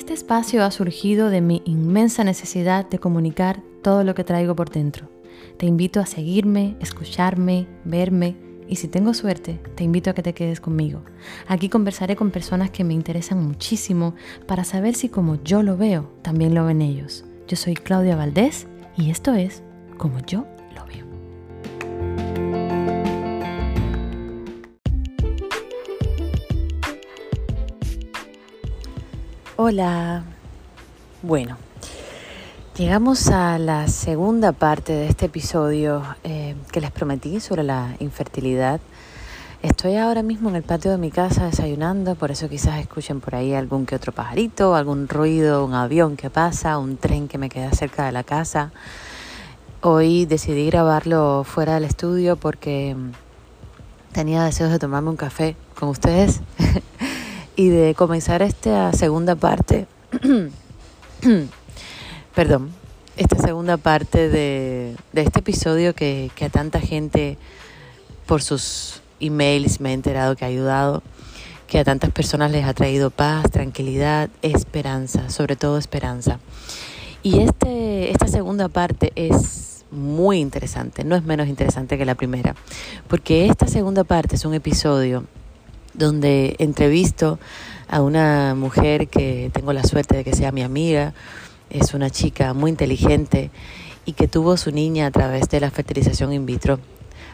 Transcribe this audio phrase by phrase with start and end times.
[0.00, 4.70] Este espacio ha surgido de mi inmensa necesidad de comunicar todo lo que traigo por
[4.70, 5.10] dentro.
[5.58, 8.34] Te invito a seguirme, escucharme, verme
[8.66, 11.02] y si tengo suerte, te invito a que te quedes conmigo.
[11.48, 14.14] Aquí conversaré con personas que me interesan muchísimo
[14.46, 17.26] para saber si como yo lo veo, también lo ven ellos.
[17.46, 19.62] Yo soy Claudia Valdés y esto es
[19.98, 20.46] Como yo
[29.70, 30.24] Hola.
[31.22, 31.56] Bueno,
[32.76, 38.80] llegamos a la segunda parte de este episodio eh, que les prometí sobre la infertilidad.
[39.62, 43.36] Estoy ahora mismo en el patio de mi casa desayunando, por eso quizás escuchen por
[43.36, 47.48] ahí algún que otro pajarito, algún ruido, un avión que pasa, un tren que me
[47.48, 48.72] queda cerca de la casa.
[49.82, 52.96] Hoy decidí grabarlo fuera del estudio porque
[54.10, 56.40] tenía deseos de tomarme un café con ustedes
[57.56, 59.86] y de comenzar esta segunda parte,
[62.34, 62.70] perdón,
[63.16, 67.36] esta segunda parte de, este episodio que, que, a tanta gente
[68.26, 71.02] por sus emails me he enterado que ha ayudado,
[71.66, 76.40] que a tantas personas les ha traído paz, tranquilidad, esperanza, sobre todo esperanza.
[77.22, 82.54] Y este, esta segunda parte es muy interesante, no es menos interesante que la primera,
[83.08, 85.24] porque esta segunda parte es un episodio
[85.94, 87.38] donde entrevisto
[87.88, 91.12] a una mujer que tengo la suerte de que sea mi amiga,
[91.70, 93.50] es una chica muy inteligente
[94.04, 96.78] y que tuvo su niña a través de la fertilización in vitro,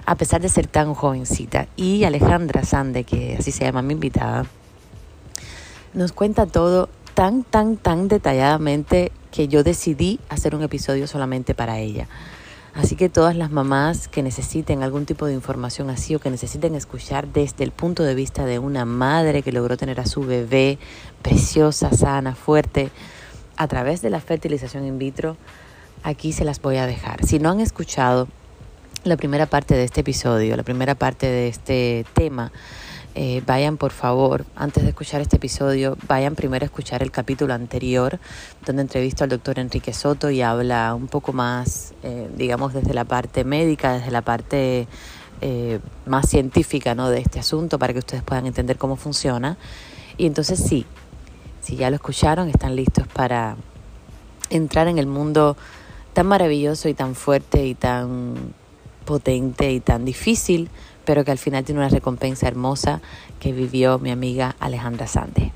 [0.04, 1.68] a pesar de ser tan jovencita.
[1.76, 4.46] Y Alejandra Sande, que así se llama mi invitada,
[5.94, 11.78] nos cuenta todo tan, tan, tan detalladamente que yo decidí hacer un episodio solamente para
[11.78, 12.08] ella.
[12.76, 16.74] Así que todas las mamás que necesiten algún tipo de información así o que necesiten
[16.74, 20.78] escuchar desde el punto de vista de una madre que logró tener a su bebé
[21.22, 22.90] preciosa, sana, fuerte,
[23.56, 25.38] a través de la fertilización in vitro,
[26.02, 27.24] aquí se las voy a dejar.
[27.24, 28.28] Si no han escuchado
[29.04, 32.52] la primera parte de este episodio, la primera parte de este tema,
[33.18, 37.54] eh, vayan por favor, antes de escuchar este episodio, vayan primero a escuchar el capítulo
[37.54, 38.20] anterior,
[38.66, 43.04] donde entrevisto al doctor Enrique Soto y habla un poco más, eh, digamos, desde la
[43.06, 44.86] parte médica, desde la parte
[45.40, 47.08] eh, más científica ¿no?
[47.08, 49.56] de este asunto, para que ustedes puedan entender cómo funciona.
[50.18, 50.84] Y entonces sí,
[51.62, 53.56] si ya lo escucharon, están listos para
[54.50, 55.56] entrar en el mundo
[56.12, 58.52] tan maravilloso y tan fuerte y tan
[59.06, 60.68] potente y tan difícil
[61.06, 63.00] pero que al final tiene una recompensa hermosa
[63.40, 65.52] que vivió mi amiga Alejandra Sande.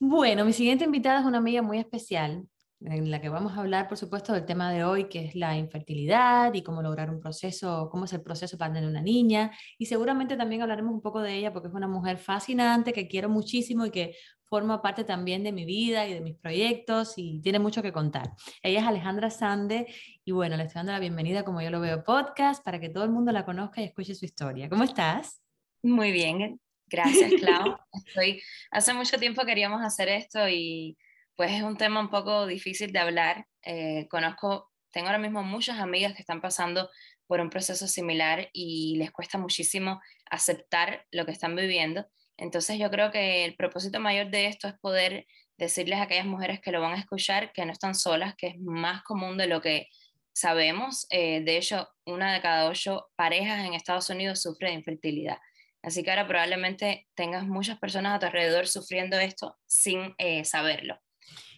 [0.00, 2.46] Bueno, mi siguiente invitada es una amiga muy especial,
[2.84, 5.56] en la que vamos a hablar, por supuesto, del tema de hoy, que es la
[5.56, 9.50] infertilidad y cómo lograr un proceso, cómo es el proceso para tener una niña.
[9.78, 13.28] Y seguramente también hablaremos un poco de ella, porque es una mujer fascinante que quiero
[13.28, 14.16] muchísimo y que
[14.52, 18.32] forma parte también de mi vida y de mis proyectos y tiene mucho que contar.
[18.62, 19.86] Ella es Alejandra Sande
[20.26, 23.04] y bueno, le estoy dando la bienvenida como yo lo veo podcast para que todo
[23.04, 24.68] el mundo la conozca y escuche su historia.
[24.68, 25.40] ¿Cómo estás?
[25.82, 27.78] Muy bien, gracias Clau.
[28.06, 30.98] Estoy, hace mucho tiempo queríamos hacer esto y
[31.42, 33.46] pues es un tema un poco difícil de hablar.
[33.62, 36.88] Eh, conozco, tengo ahora mismo muchas amigas que están pasando
[37.26, 40.00] por un proceso similar y les cuesta muchísimo
[40.30, 42.06] aceptar lo que están viviendo
[42.42, 45.26] entonces yo creo que el propósito mayor de esto es poder
[45.58, 48.58] decirles a aquellas mujeres que lo van a escuchar que no están solas, que es
[48.58, 49.88] más común de lo que
[50.32, 51.06] sabemos.
[51.10, 55.38] Eh, de hecho, una de cada ocho parejas en Estados Unidos sufre de infertilidad.
[55.82, 60.98] Así que ahora probablemente tengas muchas personas a tu alrededor sufriendo esto sin eh, saberlo.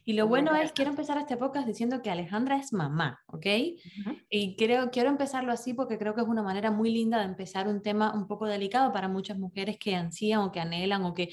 [0.07, 3.47] Y lo bueno es, quiero empezar este podcast diciendo que Alejandra es mamá, ¿ok?
[4.29, 7.69] Y creo, quiero empezarlo así porque creo que es una manera muy linda de empezar
[7.69, 11.31] un tema un poco delicado para muchas mujeres que ansían o que anhelan o que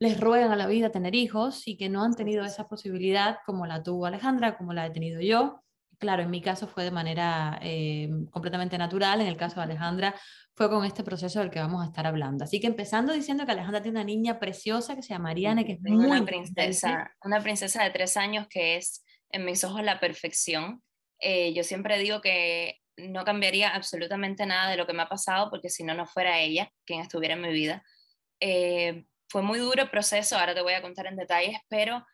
[0.00, 3.66] les ruegan a la vida tener hijos y que no han tenido esa posibilidad como
[3.66, 5.62] la tuvo Alejandra, como la he tenido yo.
[5.98, 10.14] Claro, en mi caso fue de manera eh, completamente natural, en el caso de Alejandra
[10.58, 12.42] fue con este proceso del que vamos a estar hablando.
[12.42, 15.74] Así que empezando diciendo que Alejandra tiene una niña preciosa que se llama Mariana, que
[15.74, 20.00] es muy una princesa, una princesa de tres años que es en mis ojos la
[20.00, 20.82] perfección.
[21.20, 25.48] Eh, yo siempre digo que no cambiaría absolutamente nada de lo que me ha pasado
[25.48, 27.84] porque si no, no fuera ella quien estuviera en mi vida.
[28.40, 32.04] Eh, fue muy duro el proceso, ahora te voy a contar en detalles, pero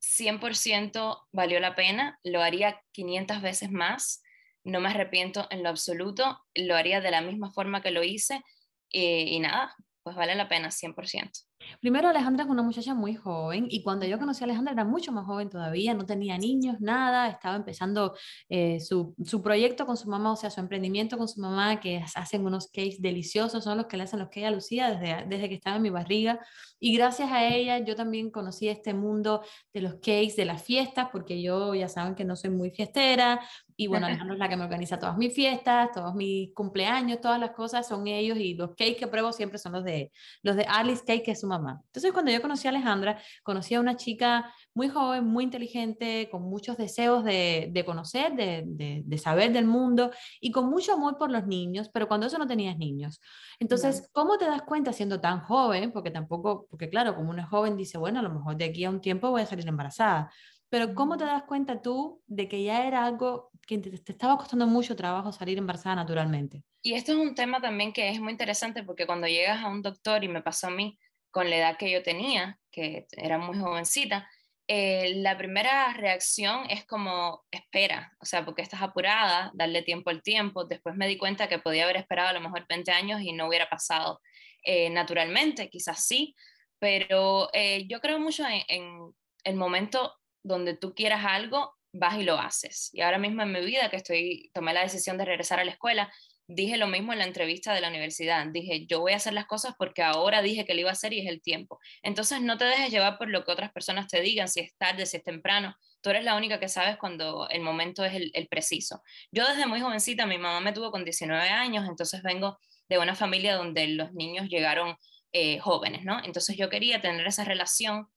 [0.00, 4.22] 100% valió la pena, lo haría 500 veces más
[4.64, 8.42] no me arrepiento en lo absoluto, lo haría de la misma forma que lo hice
[8.90, 11.47] y, nada, pues vale la pena 100%.
[11.80, 15.12] Primero, Alejandra es una muchacha muy joven y cuando yo conocí a Alejandra era mucho
[15.12, 18.14] más joven todavía, no tenía niños, nada, estaba empezando
[18.48, 22.02] eh, su, su, proyecto con su mamá, o sea, su emprendimiento con su mamá, que
[22.14, 25.48] hacen unos cakes deliciosos, son los que le hacen los cakes a Lucía desde, desde
[25.48, 26.40] que estaba en mi barriga.
[26.80, 29.42] Y gracias a ella yo también conocí este mundo
[29.72, 33.40] de los cakes, de las fiestas, porque yo ya saben que no soy muy fiestera,
[33.80, 37.38] y bueno, Alejandra es la que me organiza todas mis fiestas, todos mis cumpleaños, todas
[37.38, 40.10] las cosas son ellos y los cakes que pruebo siempre son los de,
[40.42, 41.80] los de Alice Cake, que es su mamá.
[41.86, 46.42] Entonces, cuando yo conocí a Alejandra, conocí a una chica muy joven, muy inteligente, con
[46.42, 50.10] muchos deseos de, de conocer, de, de, de, saber del mundo
[50.40, 53.20] y con mucho amor por los niños, pero cuando eso no tenías niños.
[53.60, 55.92] Entonces, ¿cómo te das cuenta siendo tan joven?
[55.92, 58.90] Porque tampoco, porque claro, como una joven dice, bueno, a lo mejor de aquí a
[58.90, 60.32] un tiempo voy a salir embarazada.
[60.68, 64.66] Pero ¿cómo te das cuenta tú de que ya era algo que te, estaba costando
[64.66, 66.64] mucho trabajo salir embarazada naturalmente?
[66.82, 69.82] Y esto es un tema también que es muy interesante porque cuando llegas a un
[69.82, 70.98] doctor, y me pasó a mí
[71.30, 74.28] con la edad que yo tenía, que era muy jovencita,
[74.66, 80.22] eh, la primera reacción es como espera, o sea, porque estás apurada, darle tiempo al
[80.22, 80.64] tiempo.
[80.64, 83.48] Después me di cuenta que podía haber esperado a lo mejor 20 años y no
[83.48, 84.20] hubiera pasado
[84.62, 86.34] eh, naturalmente, quizás sí,
[86.78, 92.22] pero eh, yo creo mucho en, en el momento donde tú quieras algo, vas y
[92.22, 92.90] lo haces.
[92.92, 95.72] Y ahora mismo en mi vida que estoy, tomé la decisión de regresar a la
[95.72, 96.12] escuela,
[96.48, 98.46] dije lo mismo en la entrevista de la universidad.
[98.46, 101.12] Dije, yo voy a hacer las cosas porque ahora dije que lo iba a hacer
[101.12, 101.78] y es el tiempo.
[102.02, 105.06] Entonces no te dejes llevar por lo que otras personas te digan, si es tarde,
[105.06, 105.76] si es temprano.
[106.00, 109.02] Tú eres la única que sabes cuando el momento es el, preciso.
[109.30, 112.58] Yo desde muy jovencita, mi mamá me tuvo con 19 años, entonces vengo
[112.88, 114.96] de una familia donde los niños llegaron
[115.32, 116.22] eh, jóvenes, ¿no?
[116.24, 118.08] Entonces yo quería tener esa relación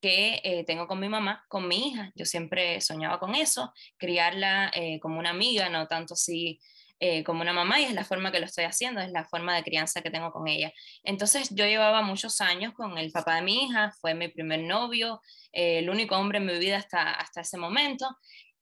[0.00, 2.10] que eh, tengo con mi mamá, con mi hija.
[2.14, 6.60] Yo siempre soñaba con eso, criarla eh, como una amiga, no tanto así
[6.98, 9.54] eh, como una mamá, y es la forma que lo estoy haciendo, es la forma
[9.54, 10.72] de crianza que tengo con ella.
[11.02, 15.20] Entonces yo llevaba muchos años con el papá de mi hija, fue mi primer novio,
[15.52, 18.06] el único hombre en mi vida hasta, hasta ese momento,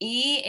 [0.00, 0.44] y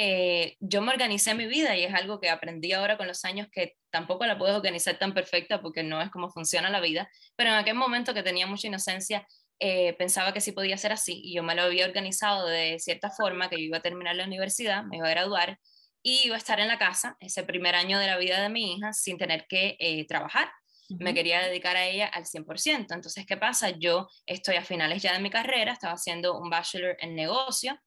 [0.60, 3.74] yo me organicé mi vida y es algo que aprendí ahora con los años que
[3.90, 7.56] tampoco la puedo organizar tan perfecta porque no es como funciona la vida, pero en
[7.56, 9.28] aquel momento que tenía mucha inocencia,
[9.60, 13.10] eh, pensaba que sí podía ser así y yo me lo había organizado de cierta
[13.10, 15.60] forma, que yo iba a terminar la universidad, me iba a graduar
[16.02, 18.76] y iba a estar en la casa ese primer año de la vida de mi
[18.76, 20.50] hija sin tener que eh, trabajar.
[20.90, 21.04] Uh -huh.
[21.04, 22.94] Me quería dedicar a ella al 100%.
[22.94, 23.70] Entonces, ¿qué pasa?
[23.72, 27.80] Yo estoy a finales ya de mi carrera, estaba haciendo un bachelor en negocio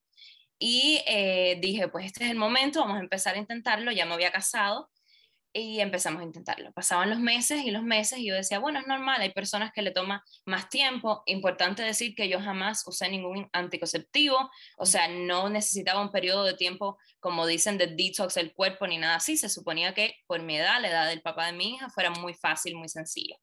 [0.58, 4.14] y eh, dije, pues este es el momento, vamos a empezar a intentarlo, ya me
[4.14, 4.88] había casado
[5.52, 6.72] y empezamos a intentarlo.
[6.72, 9.82] Pasaban los meses y los meses y yo decía, bueno, es normal, hay personas que
[9.82, 11.22] le toma más tiempo.
[11.26, 16.54] Importante decir que yo jamás usé ningún anticonceptivo, o sea, no necesitaba un periodo de
[16.54, 19.36] tiempo, como dicen, de detox del cuerpo ni nada así.
[19.36, 22.34] Se suponía que por mi edad, la edad del papá de mi hija, fuera muy
[22.34, 23.36] fácil, muy sencillo.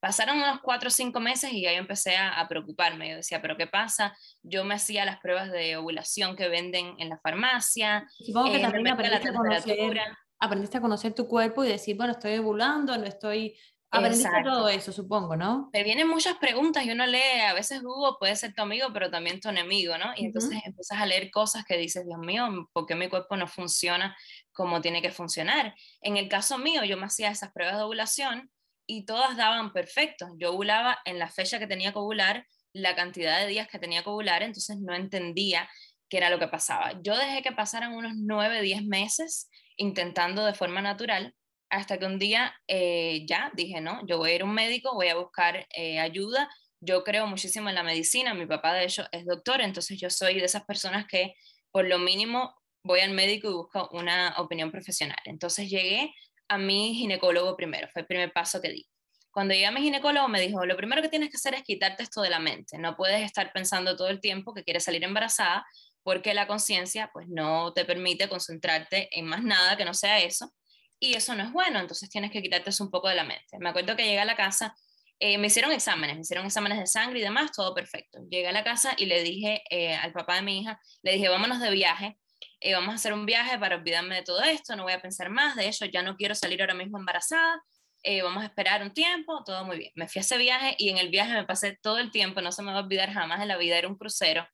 [0.00, 3.10] Pasaron unos cuatro o cinco meses y ya yo empecé a, a, preocuparme.
[3.10, 4.16] Yo decía, ¿pero qué pasa?
[4.44, 8.06] Yo me hacía las pruebas de ovulación que venden en la farmacia.
[8.24, 12.38] Supongo que eh, también la temperatura aprendiste a conocer tu cuerpo y decir, bueno, estoy
[12.38, 13.56] ovulando, no estoy...
[13.90, 14.50] Aprendiste Exacto.
[14.50, 15.70] todo eso, supongo, ¿no?
[15.72, 19.10] Te vienen muchas preguntas y uno lee, a veces Google puede ser tu amigo, pero
[19.10, 20.04] también tu enemigo, ¿no?
[20.04, 20.26] Y uh -huh.
[20.26, 24.14] entonces empiezas a leer cosas que dices, Dios mío, ¿por qué mi cuerpo no funciona
[24.52, 25.74] como tiene que funcionar?
[26.02, 28.50] En el caso mío, yo me hacía esas pruebas de ovulación
[28.86, 30.28] y todas daban perfecto.
[30.36, 34.02] Yo ovulaba en la fecha que tenía que ovular, la cantidad de días que tenía
[34.02, 35.66] que ovular, entonces no entendía
[36.10, 37.00] qué era lo que pasaba.
[37.02, 41.34] Yo dejé que pasaran unos 9, 10 meses intentando de forma natural,
[41.70, 44.94] hasta que un día eh, ya dije, no, yo voy a ir a un médico,
[44.94, 46.50] voy a buscar eh, ayuda.
[46.80, 50.34] Yo creo muchísimo en la medicina, mi papá de hecho es doctor, entonces yo soy
[50.34, 51.34] de esas personas que
[51.70, 52.54] por lo mínimo
[52.84, 55.18] voy al médico y busco una opinión profesional.
[55.24, 56.14] Entonces llegué
[56.48, 58.86] a mi ginecólogo primero, fue el primer paso que di.
[59.30, 62.02] Cuando llegué a mi ginecólogo me dijo, lo primero que tienes que hacer es quitarte
[62.02, 65.66] esto de la mente, no puedes estar pensando todo el tiempo que quieres salir embarazada
[66.08, 70.54] porque la conciencia pues no te permite concentrarte en más nada que no sea eso,
[70.98, 73.58] y eso no es bueno, entonces tienes que quitarte un poco de la mente.
[73.58, 74.74] Me acuerdo que llegué a la casa,
[75.20, 78.20] eh, me hicieron exámenes, me hicieron exámenes de sangre y demás, todo perfecto.
[78.30, 81.28] Llegué a la casa y le dije eh, al papá de mi hija, le dije,
[81.28, 82.18] vámonos de viaje,
[82.60, 85.28] eh, vamos a hacer un viaje para olvidarme de todo esto, no voy a pensar
[85.28, 87.62] más, de hecho ya no quiero salir ahora mismo embarazada,
[88.02, 89.92] eh, vamos a esperar un tiempo, todo muy bien.
[89.94, 92.50] Me fui a ese viaje y en el viaje me pasé todo el tiempo, no
[92.50, 94.48] se me va a olvidar jamás en la vida, era un crucero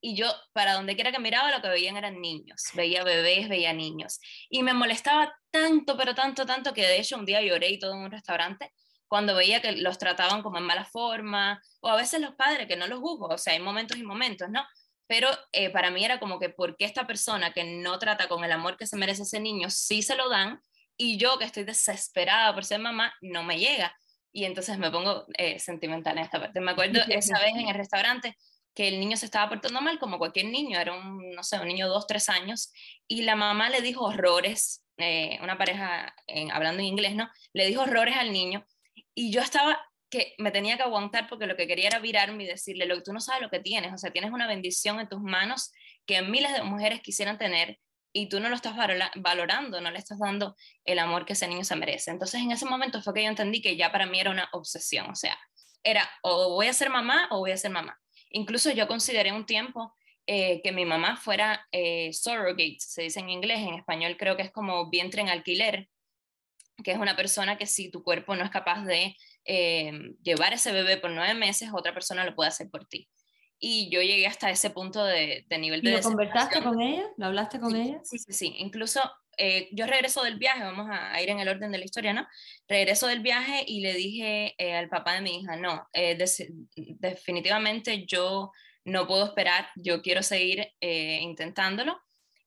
[0.00, 3.72] y yo para donde quiera que miraba lo que veían eran niños, veía bebés, veía
[3.72, 4.20] niños.
[4.48, 7.92] Y me molestaba tanto, pero tanto, tanto que de hecho un día lloré y todo
[7.92, 8.72] en un restaurante
[9.10, 12.76] cuando veía que los trataban como en mala forma, o a veces los padres, que
[12.76, 14.64] no los juzgo, o sea, hay momentos y momentos, ¿no?
[15.08, 18.44] Pero eh, para mí era como que, ¿por qué esta persona que no trata con
[18.44, 20.60] el amor que se merece ese niño, sí se lo dan,
[20.96, 23.92] y yo que estoy desesperada por ser mamá, no me llega?
[24.32, 26.60] Y entonces me pongo eh, sentimental en esta parte.
[26.60, 28.36] Me acuerdo esa vez en el restaurante
[28.74, 31.68] que el niño se estaba portando mal, como cualquier niño, era un, no sé, un
[31.68, 32.72] niño de dos, tres años,
[33.08, 36.14] y la mamá le dijo horrores, eh, una pareja
[36.52, 37.28] hablando en inglés, ¿no?
[37.52, 38.64] Le dijo horrores al niño,
[39.14, 42.46] y yo estaba que me tenía que aguantar porque lo que quería era virarme y
[42.46, 45.08] decirle, lo que tú no sabes lo que tienes, o sea, tienes una bendición en
[45.08, 45.72] tus manos
[46.04, 47.78] que miles de mujeres quisieran tener
[48.12, 48.74] y tú no lo estás
[49.14, 52.10] valorando, no le estás dando el amor que ese niño se merece.
[52.10, 55.08] Entonces en ese momento fue que yo entendí que ya para mí era una obsesión,
[55.08, 55.38] o sea,
[55.84, 57.96] era o voy a ser mamá o voy a ser mamá.
[58.30, 59.94] Incluso yo consideré un tiempo
[60.26, 64.42] eh, que mi mamá fuera eh, surrogate, se dice en inglés, en español creo que
[64.42, 65.88] es como vientre en alquiler,
[66.84, 70.72] que es una persona que si tu cuerpo no es capaz de eh, llevar ese
[70.72, 73.08] bebé por nueve meses, otra persona lo puede hacer por ti.
[73.58, 75.90] Y yo llegué hasta ese punto de, nivel de...
[75.90, 77.04] ¿Y lo conversaste con ella?
[77.18, 78.00] ¿Lo hablaste con ella?
[78.04, 78.54] Sí, sí, sí.
[78.58, 79.02] Incluso
[79.36, 82.26] eh, yo regreso del viaje, vamos a, ir en el orden de la historia, ¿no?
[82.68, 85.88] Regreso del viaje y le dije eh, al papá de mi hija, no,
[86.74, 88.52] definitivamente yo
[88.84, 92.00] no puedo esperar, yo quiero seguir intentándolo.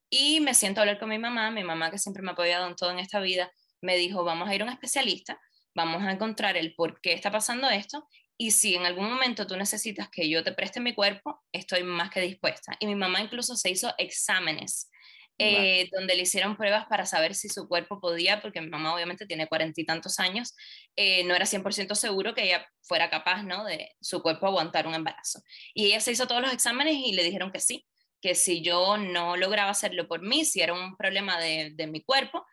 [0.09, 2.67] Y me siento a hablar con mi mamá, mi mamá que siempre me ha apoyado
[2.67, 5.39] en todo en esta vida, me dijo, vamos a ir a un especialista,
[5.73, 9.55] vamos a encontrar el por qué está pasando esto y si en algún momento tú
[9.55, 12.75] necesitas que yo te preste mi cuerpo, estoy más que dispuesta.
[12.79, 14.89] Y mi mamá incluso se hizo exámenes
[15.37, 19.25] eh, donde le hicieron pruebas para saber si su cuerpo podía, porque mi mamá obviamente
[19.25, 20.55] tiene cuarenta y tantos años,
[20.95, 23.65] eh, no era 100% seguro que ella fuera capaz, ¿no?
[23.65, 25.41] De su cuerpo aguantar un embarazo.
[25.73, 27.85] Y ella se hizo todos los exámenes y le dijeron que sí,
[28.21, 32.01] que si yo no lograba hacerlo por mí, si era un problema de, de mi
[32.01, 32.45] cuerpo,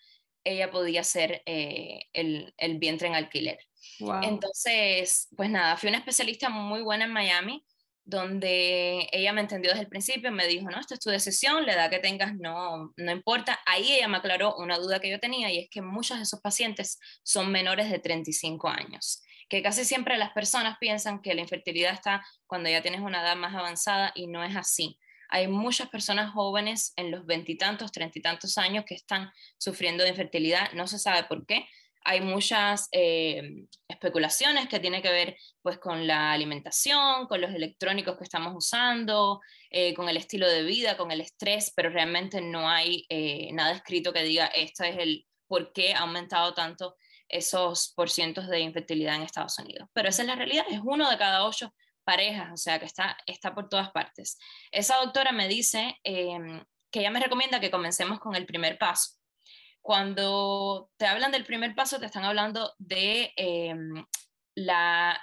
[0.42, 3.58] ella podía ser eh, el, el, vientre en alquiler.
[4.22, 7.64] Entonces, pues nada, fui una especialista muy buena en Miami,
[8.04, 11.74] donde ella me entendió desde el principio, me dijo, no, esto es tu decisión, la
[11.74, 13.60] edad que tengas no, no importa.
[13.66, 16.40] Ahí ella me aclaró una duda que yo tenía y es que muchos de esos
[16.40, 21.94] pacientes son menores de 35 años, que casi siempre las personas piensan que la infertilidad
[21.94, 24.98] está cuando ya tienes una edad más avanzada y no es así.
[25.28, 30.10] Hay muchas personas jóvenes en los veintitantos, treinta y tantos años que están sufriendo de
[30.10, 31.68] infertilidad, no se sabe por qué.
[32.02, 38.16] Hay muchas eh, especulaciones que tienen que ver pues, con la alimentación, con los electrónicos
[38.16, 39.40] que estamos usando,
[39.70, 43.72] eh, con el estilo de vida, con el estrés, pero realmente no hay eh, nada
[43.72, 46.96] escrito que diga esto es el por qué ha aumentado tanto
[47.28, 49.88] esos porcientos de infertilidad en Estados Unidos.
[49.92, 51.72] Pero esa es la realidad, es uno de cada ocho
[52.04, 54.38] parejas, o sea que está, está por todas partes.
[54.72, 59.19] Esa doctora me dice em, que ella me recomienda que comencemos con el primer paso.
[59.90, 64.06] Cuando te hablan del primer paso, te están hablando de em,
[64.54, 65.20] la...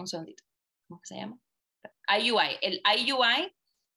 [0.00, 0.42] Un segundito,
[0.88, 1.38] ¿cómo se llama?
[2.08, 2.56] IUI.
[2.62, 3.54] El IUI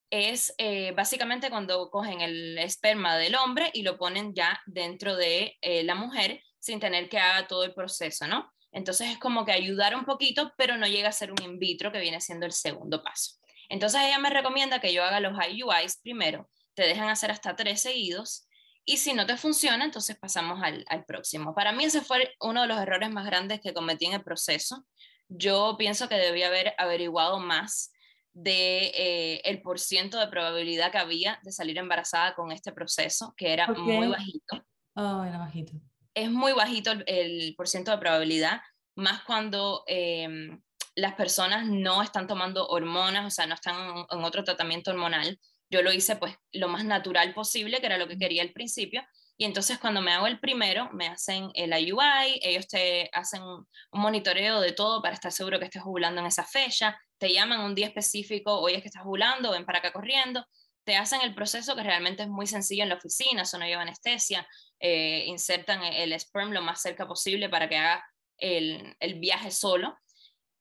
[0.09, 5.57] es eh, básicamente cuando cogen el esperma del hombre y lo ponen ya dentro de
[5.61, 8.51] eh, la mujer sin tener que haga todo el proceso, ¿no?
[8.73, 11.93] Entonces es como que ayudar un poquito, pero no llega a ser un in vitro,
[11.93, 13.37] que viene siendo el segundo paso.
[13.69, 17.81] Entonces ella me recomienda que yo haga los IUIs primero, te dejan hacer hasta tres
[17.81, 18.48] seguidos,
[18.93, 21.53] y si no te funciona, entonces pasamos al, próximo.
[21.53, 24.85] Para mí ese fue uno de los errores más grandes que cometí en el proceso.
[25.27, 27.91] Yo pienso que debía haber averiguado más
[28.33, 33.53] de eh, el porciento de probabilidad que había de salir embarazada con este proceso, que
[33.53, 34.65] era muy bajito.
[34.95, 35.73] Oh, era bajito
[36.13, 38.61] es muy bajito el, el porciento de probabilidad,
[38.95, 40.61] más cuando em,
[40.95, 45.39] las personas no están tomando hormonas, o sea, no están en, otro tratamiento hormonal.
[45.69, 49.03] Yo lo hice pues lo más natural posible, que era lo que quería al principio,
[49.41, 53.65] y entonces cuando me hago el primero, me hacen el IUI, ellos te hacen un
[53.91, 57.73] monitoreo de todo para estar seguro que estés ovulando en esa fecha, te llaman un
[57.73, 60.45] día específico, hoy es que estás ovulando, ven para acá corriendo,
[60.83, 63.83] te hacen el proceso que realmente es muy sencillo en la oficina, eso no lleva
[63.83, 64.45] anestesia,
[64.79, 68.03] eh, insertan el sperm lo más cerca posible para que haga
[68.37, 69.97] el, viaje solo.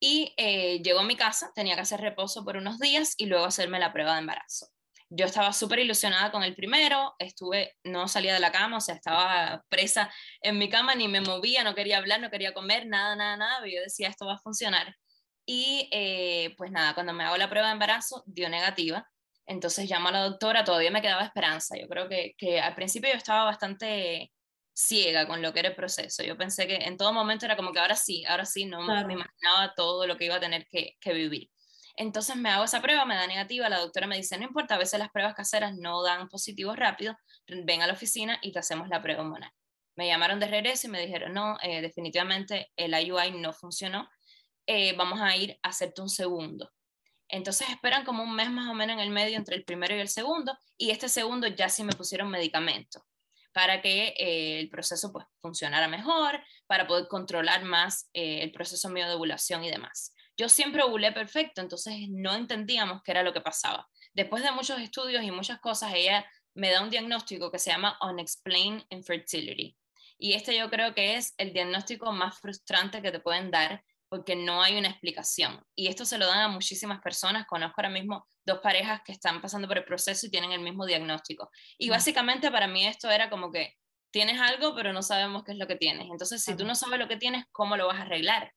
[0.01, 3.47] Y eh, llegó a mi casa, tenía que hacer reposo por unos días y luego
[3.47, 4.69] hacerme la prueba de embarazo.
[5.11, 8.95] Yo estaba súper ilusionada con el primero, estuve, no salía de la cama, o sea,
[8.95, 10.13] estaba presa
[10.43, 13.67] en mi cama, ni me movía, no quería hablar, no quería comer, nada, nada, nada,
[13.67, 14.95] yo decía, esto va a funcionar.
[15.47, 19.09] Y eh, pues nada, cuando me hago la prueba de embarazo, dio negativa.
[19.47, 21.75] Entonces llamo a la doctora, todavía me quedaba esperanza.
[21.79, 24.31] Yo creo que, que, al principio yo estaba bastante
[24.75, 26.23] ciega con lo que era el proceso.
[26.23, 29.15] Yo pensé que en todo momento era como que ahora sí, ahora sí, no me
[29.15, 31.51] imaginaba todo lo que iba a tener que, que, vivir.
[32.01, 34.79] Entonces me hago esa prueba, me da negativa, la doctora me dice, no importa, a
[34.79, 38.89] veces las pruebas caseras no dan positivos rápido, ven a la oficina y te hacemos
[38.89, 39.51] la prueba hormonal.
[39.97, 44.09] Me llamaron de regreso y me dijeron, no, eh, definitivamente el IUI no funcionó,
[44.65, 46.71] eh, vamos a ir a hacerte un segundo.
[47.27, 49.99] Entonces esperan como un mes más o menos en el medio entre el primero y
[49.99, 53.05] el segundo, y este segundo ya sí me pusieron medicamento
[53.53, 58.89] para que eh, el proceso pues, funcionara mejor, para poder controlar más eh, el proceso
[58.89, 60.15] mío de ovulación y demás.
[60.39, 63.89] Yo siempre ovulé perfecto, entonces no entendíamos qué era lo que pasaba.
[64.15, 67.99] Después de muchos estudios y muchas cosas, ella me da un diagnóstico que se llama
[68.01, 69.77] Unexplained Infertility.
[70.17, 74.37] Y este yo creo que es el diagnóstico más frustrante que te pueden dar porque
[74.37, 75.63] no hay una explicación.
[75.75, 77.47] Y esto se lo dan a muchísimas personas.
[77.47, 80.87] Conozco ahora mismo dos parejas que están pasando por el proceso y tienen el mismo
[80.87, 81.51] diagnóstico.
[81.77, 83.75] Y básicamente para mí esto era como que
[84.11, 86.09] tienes algo, pero no sabemos qué es lo que tienes.
[86.11, 88.53] Entonces, si tú no sabes lo que tienes, ¿cómo lo vas a arreglar?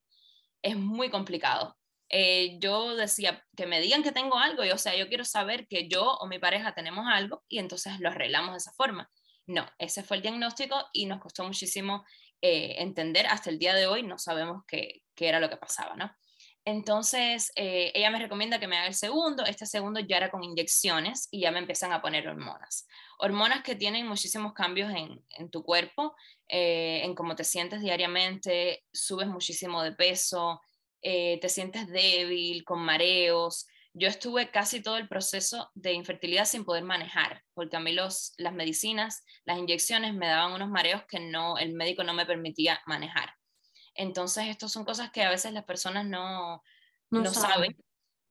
[0.62, 1.78] Es muy complicado.
[2.10, 5.68] Eh, yo decía que me digan que tengo algo, y o sea, yo quiero saber
[5.68, 9.10] que yo o mi pareja tenemos algo y entonces lo arreglamos de esa forma.
[9.48, 12.06] No, ese fue el diagnóstico y nos costó muchísimo
[12.42, 13.28] eh, entender.
[13.28, 16.12] Hasta el día de hoy no sabemos qué, qué era lo que pasaba, ¿no?
[16.66, 19.46] Entonces, eh, ella me recomienda que me haga el segundo.
[19.46, 22.88] Este segundo ya era con inyecciones y ya me empiezan a poner hormonas.
[23.18, 26.16] Hormonas que tienen muchísimos cambios en, tu cuerpo,
[26.48, 30.62] eh, en cómo te sientes diariamente, subes muchísimo de peso,
[31.02, 36.84] te sientes débil, con mareos, yo estuve casi todo el proceso de infertilidad sin poder
[36.84, 41.58] manejar, porque a mí los, las medicinas, las inyecciones me daban unos mareos que no,
[41.58, 43.34] el médico no me permitía manejar.
[43.96, 46.64] Entonces, estas son cosas que a veces las personas no,
[47.10, 47.76] no, saben.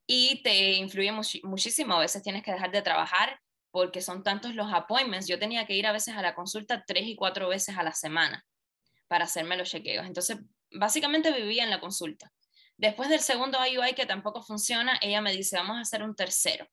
[0.06, 1.12] y te influye
[1.42, 1.94] muchísimo.
[1.94, 3.40] A veces tienes que dejar de trabajar
[3.70, 5.28] porque son tantos los appointments.
[5.28, 7.92] Yo tenía que ir a veces a la consulta tres y cuatro veces a la
[7.92, 8.44] semana
[9.08, 10.06] para hacerme los chequeos.
[10.06, 10.38] Entonces,
[10.70, 12.32] básicamente vivía en la consulta.
[12.76, 16.66] Después del segundo IUI que tampoco funciona, ella me dice, vamos a hacer un tercero.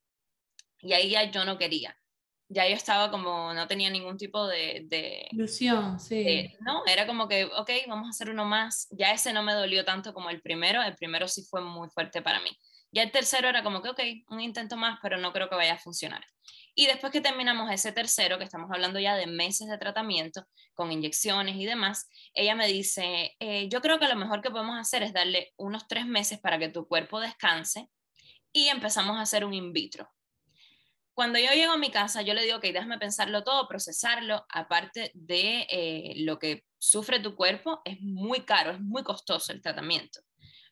[0.80, 1.98] Y ahí ya yo no quería.
[2.50, 5.28] Ya yo estaba como, no tenía ningún tipo de...
[5.32, 6.54] Ilusión, sí.
[6.62, 8.88] no, era como que, ok, vamos a hacer uno más.
[8.92, 10.82] Ya ese no me dolió tanto como el primero.
[10.82, 12.50] El primero sí fue muy fuerte para mí.
[12.92, 14.00] Ya el tercero era como que, ok,
[14.30, 16.24] un intento más, pero no creo que vaya a funcionar.
[16.74, 20.92] Y después que terminamos ese tercero, que estamos hablando ya de meses de tratamiento, con
[20.92, 25.04] inyecciones y demás, ella me dice, eh, yo creo que lo mejor que podemos hacer
[25.04, 27.90] es darle unos tres meses para que tu cuerpo descanse
[28.54, 30.08] y empezamos a hacer un in vitro.
[31.18, 35.10] Cuando yo llego a mi casa, yo le digo, ok, déjame pensarlo todo, procesarlo, aparte
[35.16, 40.20] de eh, lo que sufre tu cuerpo, es muy caro, es muy costoso el tratamiento.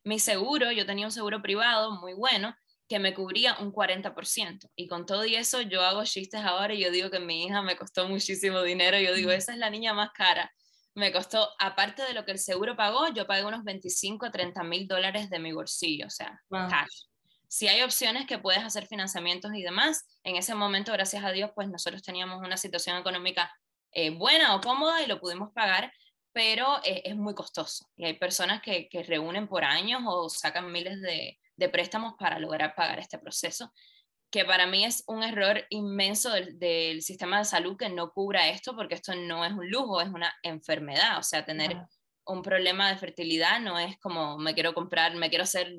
[0.03, 2.55] Mi seguro, yo tenía un seguro privado muy bueno,
[2.87, 4.69] que me cubría un 40%.
[4.75, 7.63] Y con todo y eso, yo hago chistes ahora y yo digo que mi hija
[7.63, 8.99] me costó muchísimo dinero.
[8.99, 10.53] Yo digo, esa es la niña más cara.
[10.93, 14.63] Me costó, aparte de lo que el seguro pagó, yo pagué unos 25 a 30
[14.63, 17.05] mil dólares de mi bolsillo, o sea, cash.
[17.55, 21.51] Si hay opciones que puedes hacer financiamientos y demás, en ese momento, gracias a Dios,
[21.55, 23.49] pues nosotros teníamos una situación económica
[23.93, 25.89] eh, buena o cómoda y lo pudimos pagar,
[26.33, 27.87] pero eh, es muy costoso.
[27.95, 32.39] Y hay personas que, que reúnen por años o sacan miles de, de préstamos para
[32.39, 33.71] lograr pagar este proceso,
[34.29, 38.75] que para mí es un error inmenso del, sistema de salud que no cubra esto,
[38.75, 41.77] porque esto no es un lujo, es una enfermedad, o sea, tener
[42.25, 45.75] un problema de fertilidad no es como me quiero comprar, me quiero hacer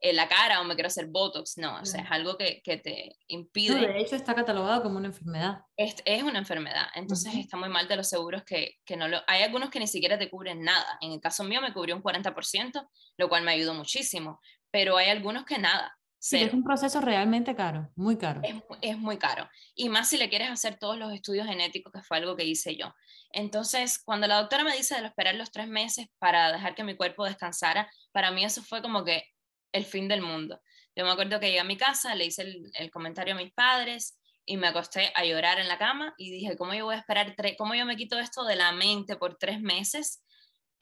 [0.00, 2.78] eh, la cara o me quiero hacer Botox, no, o sea, es algo que, que
[2.78, 3.86] te impide.
[3.86, 5.60] de hecho está catalogado como una enfermedad.
[5.76, 9.18] Es, es una enfermedad, entonces está muy mal de los seguros que, que, no lo...
[9.26, 12.02] Hay algunos que ni siquiera te cubren nada, en el caso mío me cubrió un
[12.02, 15.94] 40%, lo cual me ayudó muchísimo, pero hay algunos que nada.
[16.18, 18.42] Sí, es un proceso realmente caro, muy caro.
[18.44, 19.48] Es, es, muy caro.
[19.74, 22.76] Y más si le quieres hacer todos los estudios genéticos, que fue algo que hice
[22.76, 22.94] yo.
[23.32, 26.96] Entonces, cuando la doctora me dice de esperar los tres meses para dejar que mi
[26.96, 29.24] cuerpo descansara, para mí eso fue como que
[29.72, 30.60] el fin del mundo.
[30.96, 33.52] Yo me acuerdo que llegué a mi casa, le hice el, el comentario a mis
[33.52, 36.98] padres y me acosté a llorar en la cama y dije, ¿cómo yo voy a
[36.98, 40.22] esperar, cómo yo me quito esto de la mente por tres meses?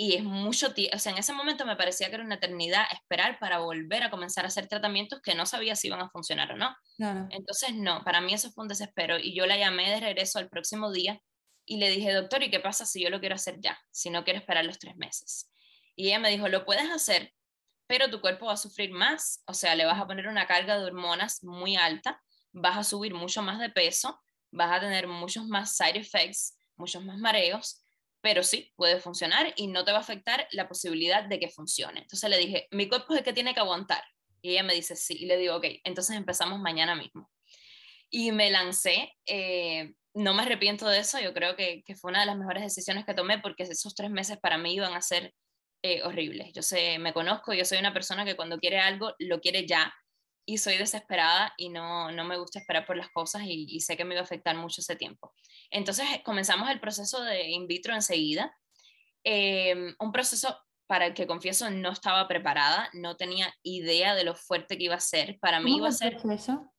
[0.01, 2.85] y es mucho tiempo, o sea, en ese momento me parecía que era una eternidad
[2.93, 6.53] esperar para volver a comenzar a hacer tratamientos que no sabía si iban a funcionar
[6.53, 6.73] o no.
[7.31, 10.49] Entonces, no, para mí eso fue un desespero y yo la llamé de regreso al
[10.49, 11.21] próximo día
[11.69, 14.25] y le dije, doctor, ¿y qué pasa si yo lo quiero hacer ya, si no
[14.25, 15.51] quiero esperar los tres meses?
[15.95, 17.35] Y ella me dijo, lo puedes hacer,
[17.87, 20.79] pero tu cuerpo va a sufrir más, o sea, le vas a poner una carga
[20.79, 25.47] de hormonas muy alta, vas a subir mucho más de peso, vas a tener muchos
[25.47, 27.85] más side effects, muchos más mareos,
[28.21, 32.01] pero sí, puede funcionar y no te va a afectar la posibilidad de que funcione.
[32.01, 34.03] Entonces le dije, mi cuerpo es el que tiene que aguantar.
[34.43, 37.31] Y ella me dice, sí, y le digo, ok, entonces empezamos mañana mismo.
[38.11, 42.21] Y me lancé, eh, no me arrepiento de eso, yo creo que, que, fue una
[42.21, 45.33] de las mejores decisiones que tomé porque esos tres meses para mí iban a ser
[45.83, 46.53] eh, horribles.
[46.53, 49.95] Yo sé, me conozco, yo soy una persona que cuando quiere algo, lo quiere ya
[50.45, 54.05] y soy desesperada y no, no me gusta esperar por las cosas y, sé que
[54.05, 55.33] me iba a afectar mucho ese tiempo.
[55.71, 58.53] Entonces eh, comenzamos el proceso de in vitro enseguida,
[59.23, 64.35] em, un proceso para el que confieso no estaba preparada, no tenía idea de lo
[64.35, 65.39] fuerte que iba a ser.
[65.39, 66.17] Para mí iba a ser...
[66.17, 66.73] Proceso?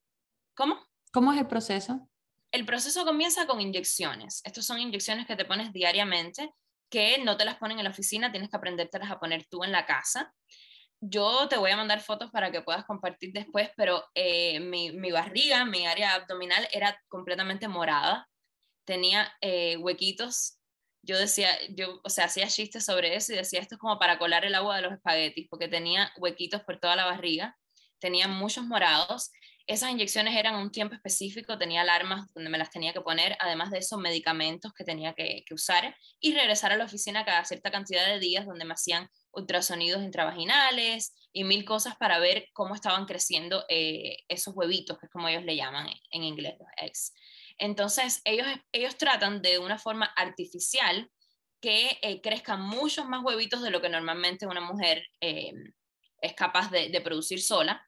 [0.57, 0.77] ¿Cómo?
[1.13, 2.09] ¿Cómo es el proceso?
[2.51, 4.41] El proceso comienza con inyecciones.
[4.43, 6.51] Estas son inyecciones que te pones diariamente,
[6.89, 9.71] que no te las ponen en la oficina, tienes que aprendértelas a poner tú en
[9.71, 10.33] la casa.
[10.99, 15.63] Yo te voy a mandar fotos para que puedas compartir después, pero eh, mi, barriga,
[15.63, 18.27] mi área abdominal era completamente morada.
[18.83, 20.59] Tenía eh, huequitos.
[21.03, 24.17] Yo decía, yo, o sea, hacía chistes sobre eso y decía, esto es como para
[24.17, 27.57] colar el agua de los espaguetis, porque tenía huequitos por toda la barriga,
[27.99, 29.31] tenía muchos morados
[29.69, 33.69] esas inyecciones eran un tiempo específico, tenía alarmas donde me las tenía que poner, además
[33.69, 38.07] de esos medicamentos que tenía que, usar, y regresar a la oficina cada cierta cantidad
[38.07, 43.63] de días donde me hacían ultrasonidos intravaginales y mil cosas para ver cómo estaban creciendo
[43.69, 47.13] eh, esos huevitos, que es como ellos le llaman en, inglés, los eggs.
[47.59, 51.11] Entonces, ellos, ellos tratan de una forma artificial
[51.61, 55.53] que eh, crezcan muchos más huevitos de lo que normalmente una mujer eh,
[56.21, 57.85] es capaz de producir sola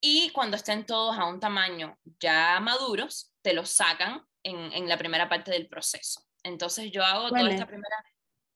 [0.00, 4.96] y cuando estén todos a un tamaño ya maduros, te los sacan en, en la
[4.96, 6.22] primera parte del proceso.
[6.42, 7.96] Entonces yo hago toda esta primera...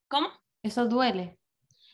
[0.09, 0.29] ¿Cómo?
[0.63, 1.39] Eso duele.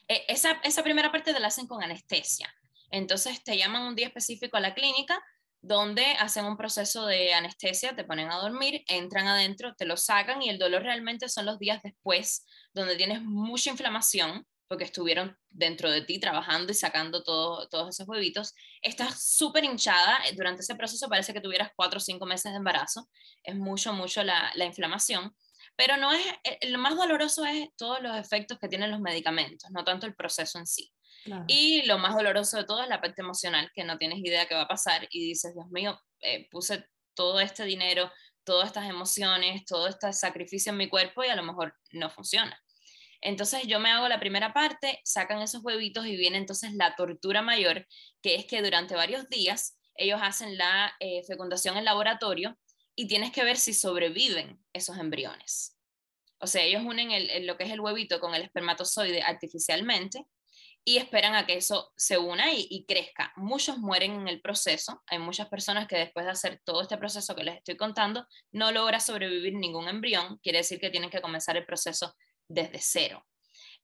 [0.07, 2.53] E, esa, esa primera parte te la hacen con anestesia.
[2.91, 5.23] Entonces te llaman un día específico a la clínica
[5.63, 10.43] donde hacen un proceso de anestesia, te ponen a dormir, entran adentro, te lo sacan
[10.43, 15.91] y el dolor realmente son los días después, donde tienes mucha inflamación, porque estuvieron dentro
[15.91, 18.55] de ti trabajando y sacando todo, todos esos huevitos.
[18.81, 22.59] Estás súper hinchada, eh, durante ese proceso parece que tuvieras cuatro o cinco meses de
[22.59, 23.09] embarazo,
[23.43, 25.35] es mucho, mucho la, la inflamación,
[25.75, 29.69] pero no es, eh, lo más doloroso es todos los efectos que tienen los medicamentos,
[29.73, 30.93] no tanto el proceso en sí.
[31.49, 34.55] Y lo más doloroso de todo es la parte emocional, que no tienes idea qué
[34.55, 38.11] va a pasar y dices, Dios mío, eh, puse todo este dinero,
[38.45, 42.57] todas estas emociones, todo este sacrificio en mi cuerpo y a lo mejor no funciona.
[43.21, 47.43] Entonces yo me hago la primera parte, sacan esos huevitos y viene entonces la tortura
[47.43, 47.87] mayor,
[48.23, 52.59] que es que durante varios días ellos hacen la eh, fecundación en laboratorio
[52.95, 55.77] y tienes que ver si sobreviven esos embriones.
[56.39, 57.11] O sea, ellos unen
[57.47, 60.25] lo que es el huevito con el espermatozoide artificialmente
[60.83, 63.35] y esperan a que eso se una y, y, crezca.
[63.37, 65.03] Muchos mueren en el proceso.
[65.07, 68.73] Hay muchas personas que después de hacer todo este proceso que les estoy contando, no
[68.73, 70.39] logra sobrevivir ningún embrión.
[70.39, 72.15] Quiere decir que tienen que comenzar el proceso
[72.51, 73.25] desde cero.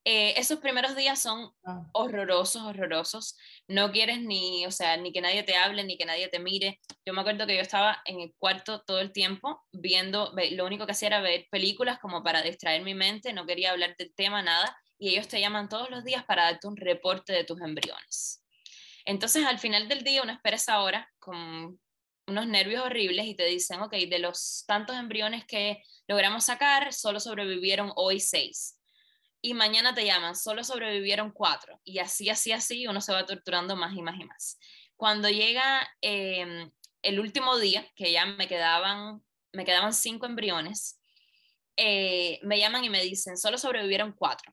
[0.08, 1.82] Eh, esos primeros días son ah.
[1.92, 3.36] horrorosos, horrorosos.
[3.66, 6.80] No quieres ni, o sea, ni que nadie te hable, ni que nadie te mire.
[7.04, 10.86] Yo me acuerdo que yo estaba en el cuarto todo el tiempo viendo, lo único
[10.86, 14.42] que hacía era ver películas como para distraer mi mente, no quería hablar del tema,
[14.42, 18.44] nada, y ellos te llaman todos los días para darte un reporte de tus embriones.
[19.04, 21.80] Entonces, al final del día, uno espera esa hora con
[22.26, 27.20] unos nervios horribles y te dicen, ok, de los tantos embriones que logramos sacar, solo
[27.20, 28.78] sobrevivieron hoy seis.
[29.40, 31.80] Y mañana te llaman, solo sobrevivieron cuatro.
[31.84, 34.58] Y así, así, así, uno se va torturando más y más y más.
[34.96, 36.70] Cuando llega em,
[37.02, 41.00] el último día, que ya me quedaban, me quedaban cinco embriones,
[41.76, 44.52] eh, me llaman y me dicen, solo sobrevivieron cuatro.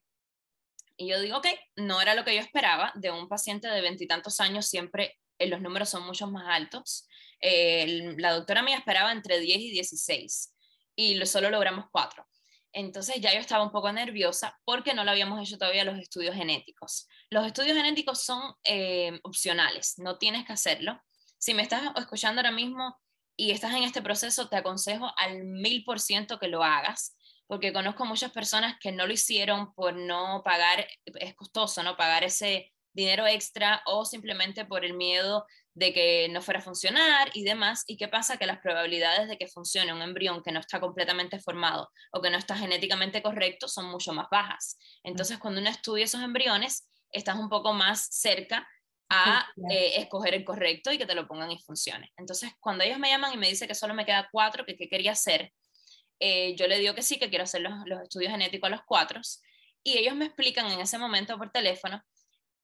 [0.96, 2.92] Y yo digo, ok, no era lo que yo esperaba.
[2.94, 7.08] De un paciente de veintitantos años siempre eh, los números son mucho más altos.
[7.40, 10.54] Eh, la doctora mía esperaba entre 10 y 16
[10.96, 12.26] y solo logramos 4.
[12.72, 16.34] Entonces ya yo estaba un poco nerviosa porque no lo habíamos hecho todavía los estudios
[16.34, 17.06] genéticos.
[17.30, 21.00] Los estudios genéticos son eh, opcionales, no tienes que hacerlo.
[21.38, 22.98] Si me estás escuchando ahora mismo
[23.36, 27.16] y estás en este proceso, te aconsejo al mil por ciento que lo hagas,
[27.46, 31.96] porque conozco muchas personas que no lo hicieron por no pagar, es costoso, ¿no?
[31.96, 37.30] Pagar ese dinero extra o simplemente por el miedo de que no fuera a funcionar
[37.34, 37.84] y demás.
[37.86, 38.36] ¿Y qué pasa?
[38.36, 42.30] Que las probabilidades de que funcione un embrión que no está completamente formado o que
[42.30, 44.78] no está genéticamente correcto son mucho más bajas.
[45.02, 48.66] Entonces, cuando uno estudia esos embriones, estás un poco más cerca
[49.10, 52.12] a eh, escoger el correcto y que te lo pongan y funcione.
[52.16, 54.88] Entonces, cuando ellos me llaman y me dicen que solo me queda cuatro, que qué
[54.88, 55.52] quería hacer,
[56.20, 58.82] eh, yo le digo que sí, que quiero hacer los, los estudios genéticos a los
[58.86, 59.20] cuatro.
[59.82, 62.02] Y ellos me explican en ese momento por teléfono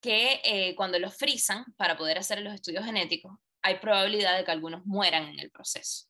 [0.00, 3.32] que eh, cuando los frisan para poder hacer los estudios genéticos,
[3.62, 6.06] hay probabilidad de que algunos mueran en el proceso.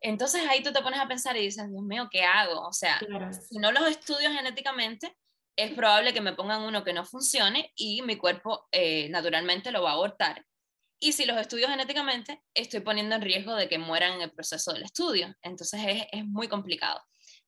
[0.00, 2.66] Entonces ahí tú te pones a pensar y dices, Dios mío, ¿qué hago?
[2.66, 3.00] O sea,
[3.48, 5.16] si no los estudio genéticamente,
[5.56, 9.82] es probable que me pongan uno que no funcione y mi cuerpo eh, naturalmente lo
[9.82, 10.44] va a abortar.
[11.00, 14.72] Y si los estudio genéticamente, estoy poniendo en riesgo de que mueran en el proceso
[14.72, 15.34] del estudio.
[15.42, 17.00] Entonces es, es muy complicado.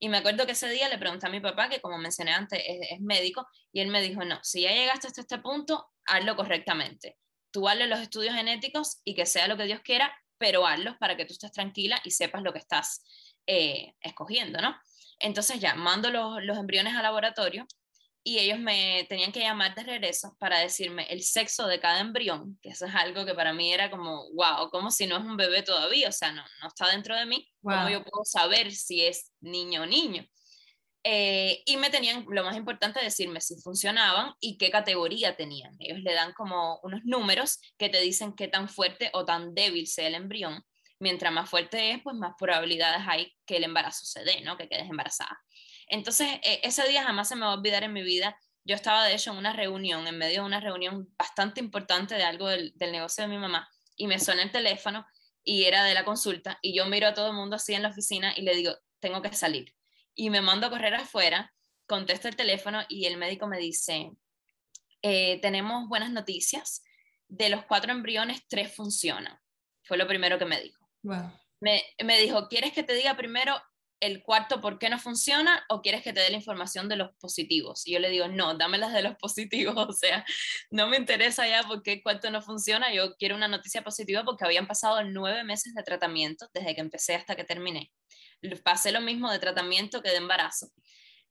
[0.03, 2.61] Y me acuerdo que ese día le pregunté a mi papá, que como mencioné antes
[2.65, 7.19] es, médico, y él me dijo, no, si ya llegaste hasta este punto, hazlo correctamente.
[7.51, 11.17] Tú hazle los estudios genéticos y que sea lo que Dios quiera, pero hazlos para
[11.17, 13.05] que tú estés tranquila y sepas lo que estás
[13.47, 14.75] eh, escogiendo, ¿no?
[15.19, 17.67] Entonces ya, mando los, los embriones al laboratorio
[18.22, 22.59] y ellos me tenían que llamar de regreso para decirme el sexo de cada embrión,
[22.62, 25.37] que eso es algo que para mí era como, wow, como si no es un
[25.37, 29.04] bebé todavía, o sea, no, no está dentro de mí, ¿cómo yo puedo saber si
[29.04, 30.26] es niño o niño?
[31.02, 35.74] Eh, y me tenían, lo más importante, decirme si funcionaban y qué categoría tenían.
[35.78, 39.87] Ellos le dan como unos números que te dicen qué tan fuerte o tan débil
[39.87, 40.62] sea el embrión.
[40.98, 44.59] Mientras más fuerte es, pues más probabilidades hay que el embarazo se dé, ¿no?
[44.59, 45.40] Que quedes embarazada.
[45.90, 48.38] Entonces, e, ese día jamás se me va a olvidar en mi vida.
[48.64, 52.22] Yo estaba, de hecho, en una reunión, en medio de una reunión bastante importante de
[52.22, 55.07] algo del, negocio de mi mamá, y me suena el teléfono
[55.42, 57.88] y era de la consulta, y yo miro a todo el mundo así en la
[57.88, 59.74] oficina y le digo, tengo que salir.
[60.14, 61.53] Y me mando a correr afuera,
[61.87, 64.12] contesto el teléfono y el médico me dice,
[65.03, 66.83] eh, tenemos buenas noticias,
[67.26, 69.38] de los cuatro embriones, tres funcionan.
[69.85, 70.87] Fue lo primero que me dijo.
[71.61, 73.55] Me, me, dijo, ¿quieres que te diga primero
[74.01, 77.15] el cuarto por qué no funciona o quieres que te dé la información de los
[77.17, 77.87] positivos?
[77.87, 80.25] Y yo le digo, no, dame las de los positivos, o sea,
[80.71, 84.25] no me interesa ya por qué el cuarto no funciona, yo quiero una noticia positiva
[84.25, 87.93] porque habían pasado nueve meses de tratamiento desde que empecé hasta que terminé.
[88.65, 90.71] Pasé lo mismo de tratamiento que de embarazo.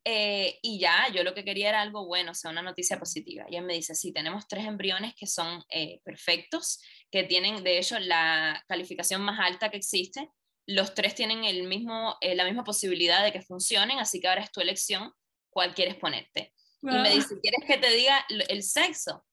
[0.05, 3.45] Eh, y ya, yo lo que quería era algo bueno, o sea, una noticia positiva.
[3.49, 7.79] Y él me dice, sí, tenemos tres embriones que son eh, perfectos, que tienen, de
[7.79, 10.29] hecho, la calificación más alta que existe,
[10.69, 14.43] los tres tienen el mismo, eh, la misma posibilidad de que funcionen, así que ahora
[14.43, 15.11] es tu elección
[15.49, 16.53] cuál quieres ponerte.
[16.83, 19.25] Y me dice, ¿quieres que te diga el sexo?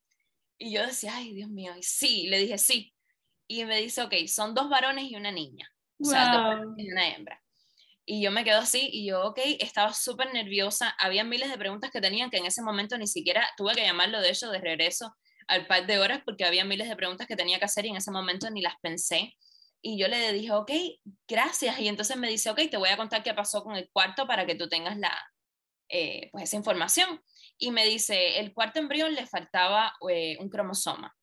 [0.58, 2.94] Y yo decía, ay, Dios mío, y sí, le dije sí.
[3.46, 5.70] Y me dice, ok, son dos varones y una niña,
[6.00, 7.42] o sea, dos varones y una hembra.
[8.06, 10.96] Y yo me quedo así y yo, ok, estaba súper nerviosa.
[10.98, 14.22] Había miles de preguntas que tenían que en ese momento ni siquiera tuve que llamarlo
[14.22, 15.14] de hecho de regreso
[15.48, 17.96] al par de horas porque había miles de preguntas que tenía que hacer y en
[17.96, 19.36] ese momento ni las pensé
[19.86, 20.72] y yo le dije, ok,
[21.28, 21.78] gracias.
[21.78, 24.44] Y entonces me dice, ok, te voy a contar qué pasó con el cuarto para
[24.44, 25.16] que tú tengas la,
[25.88, 27.22] eh, pues esa información.
[27.56, 31.14] Y me dice, el cuarto embrión le faltaba eh, un cromosoma.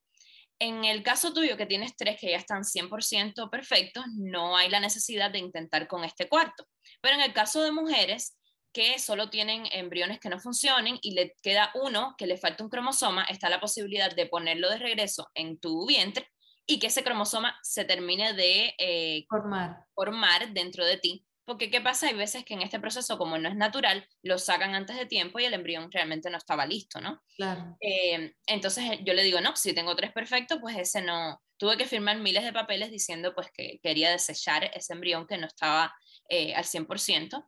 [0.59, 4.79] En el caso tuyo, que tienes tres que ya están 100% perfectos, no hay la
[4.79, 6.65] necesidad de intentar con este cuarto.
[7.01, 8.37] Pero en el caso de mujeres
[8.71, 12.69] que solo tienen embriones que no funcionen y le queda uno que le falta un
[12.69, 16.29] cromosoma, está la posibilidad de ponerlo de regreso en tu vientre
[16.65, 19.85] y que ese cromosoma se termine de eh, formar.
[19.93, 21.25] formar dentro de ti.
[21.45, 22.07] Porque ¿qué pasa?
[22.07, 25.39] Hay veces que en este proceso, como no es natural, lo sacan antes de tiempo
[25.39, 27.21] y el embrión realmente no estaba listo, ¿no?
[27.35, 27.75] Claro.
[27.81, 31.41] Eh, entonces yo le digo, no, si tengo tres perfectos, pues ese no.
[31.57, 35.47] Tuve que firmar miles de papeles diciendo pues que quería desechar ese embrión que no
[35.47, 35.93] estaba
[36.29, 37.45] eh, al 100%.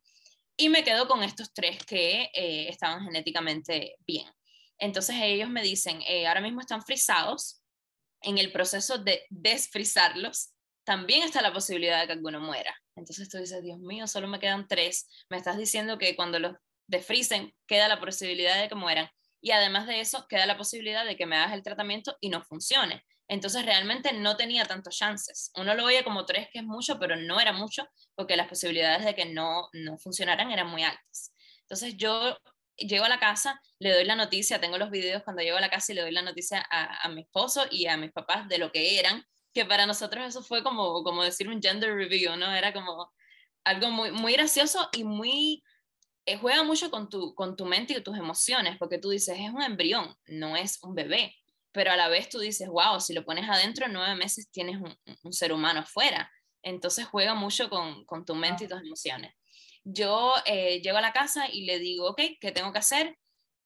[0.58, 4.28] Y me quedo con estos tres que estaban genéticamente bien.
[4.78, 7.65] Entonces ellos me dicen, ahora mismo están frisados,
[8.26, 12.76] en el proceso de desfrizarlos, también está la posibilidad de que alguno muera.
[12.96, 15.08] Entonces tú dices, Dios mío, solo me quedan tres.
[15.30, 16.56] Me estás diciendo que cuando los
[16.88, 19.10] desfricen queda la posibilidad de que mueran.
[19.42, 22.44] Y además de eso, queda la posibilidad de que me hagas el tratamiento y no
[22.44, 23.04] funcione.
[23.28, 25.52] Entonces realmente no tenía tantos chances.
[25.56, 29.06] Uno lo veía como tres, que es mucho, pero no era mucho, porque las posibilidades
[29.06, 31.34] de que no, no funcionaran eran muy altas.
[31.62, 32.38] Entonces yo
[32.78, 35.70] llego a la casa, le doy la noticia, tengo los videos cuando llego a la
[35.70, 38.72] casa y le doy la noticia a, mi esposo y a mis papás de lo
[38.72, 42.54] que eran, que para nosotros eso fue como, como decir un gender review, ¿no?
[42.54, 43.12] Era como
[43.64, 45.64] algo muy, muy gracioso y muy,
[46.26, 49.50] eh, juega mucho con tu, con tu mente y tus emociones, porque tú dices, es
[49.50, 51.36] un embrión, no es un bebé,
[51.72, 54.78] pero a la vez tú dices, wow, si lo pones adentro, en nueve meses tienes
[54.78, 56.32] un, un ser humano afuera.
[56.62, 59.36] Entonces juega mucho con, con tu mente y tus emociones.
[59.86, 63.18] Yo eh, llego a la casa y le digo, ok, ¿qué tengo que hacer?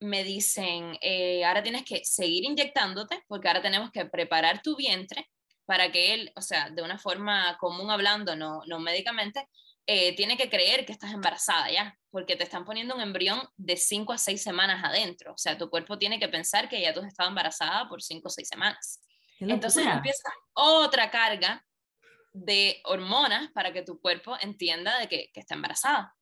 [0.01, 5.29] Me dicen, eh, ahora tienes que seguir inyectándote porque ahora tenemos que preparar tu vientre
[5.65, 9.47] para que él, o sea, de una forma común hablando, no, no médicamente,
[9.86, 13.77] eh, tiene que creer que estás embarazada ya, porque te están poniendo un embrión de
[13.77, 15.34] 5 a 6 semanas adentro.
[15.34, 18.27] O sea, tu cuerpo tiene que pensar que ya tú has estado embarazada por 5
[18.27, 19.01] o 6 semanas.
[19.39, 21.65] Entonces empieza otra carga
[22.34, 26.15] de hormonas para que tu cuerpo entienda de que, está embarazada.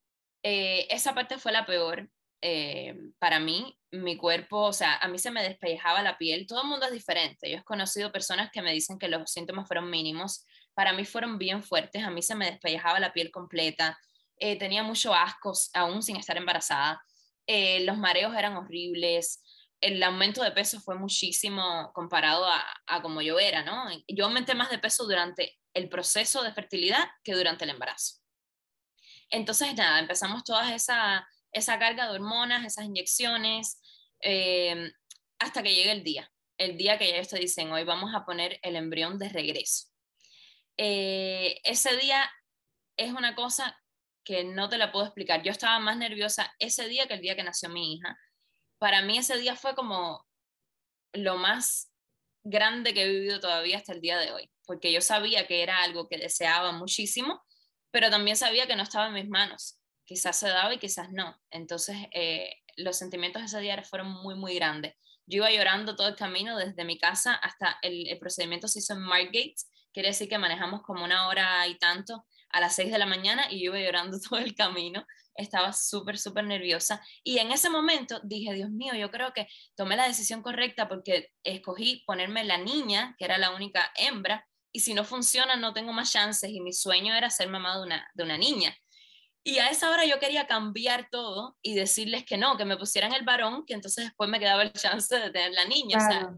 [0.44, 2.10] Eh, esa parte fue la peor
[2.42, 3.78] eh, para mí.
[3.92, 6.46] Mi cuerpo, o sea, a mí se me despellejaba la piel.
[6.48, 7.50] Todo el mundo es diferente.
[7.50, 10.46] Yo he conocido personas que me dicen que los síntomas fueron mínimos.
[10.74, 12.04] Para mí fueron bien fuertes.
[12.04, 13.98] A mí se me despellejaba la piel completa.
[14.40, 17.02] Eh, tenía mucho asco aún sin estar embarazada.
[17.48, 19.42] los mareos eran horribles
[19.82, 23.86] el aumento de peso fue muchísimo comparado a, a, como yo era, ¿no?
[24.08, 28.16] Yo aumenté más de peso durante el proceso de fertilidad que durante el embarazo.
[29.30, 33.82] Entonces, nada, empezamos toda esa, esa carga de hormonas, esas inyecciones,
[34.22, 34.92] eh,
[35.40, 38.26] hasta que llegue el día, el día que ya ellos te dicen, hoy vamos a
[38.26, 39.88] poner el embrión de regreso.
[40.78, 42.30] Eh, ese día
[42.98, 43.80] es una cosa
[44.24, 45.44] que no te la puedo explicar.
[45.44, 48.18] Yo estaba más nerviosa ese día que el día que nació mi hija.
[48.80, 50.26] para mí ese día fue como
[51.14, 51.92] lo más
[52.44, 55.82] grande que he vivido todavía hasta el día de hoy, porque yo sabía que era
[55.82, 57.42] algo que deseaba muchísimo,
[57.90, 59.80] pero también sabía que no estaba en mis manos.
[60.06, 61.36] Quizás se daba y quizás no.
[61.50, 64.94] Entonces, eh, los sentimientos ese día fueron muy, muy grandes.
[65.26, 68.94] Yo iba llorando todo el camino desde mi casa hasta el, el procedimiento se hizo
[68.94, 69.56] en Margate,
[69.92, 73.48] quiere decir que manejamos como una hora y tanto a las 6 de la mañana
[73.50, 75.06] y yo iba llorando todo el camino
[75.38, 77.02] estaba súper, súper nerviosa.
[77.24, 81.30] Y en ese momento dije, Dios mío, yo creo que tomé la decisión correcta porque
[81.44, 85.94] escogí ponerme la niña, que era la única hembra, y si no funciona no tengo
[85.94, 88.76] más chances y mi sueño era ser mamá de una, de una niña.
[89.44, 93.14] Y a esa hora yo quería cambiar todo y decirles que no, que me pusieran
[93.14, 95.98] el varón, que entonces después me quedaba el chance de tener la niña.
[95.98, 96.30] O sea,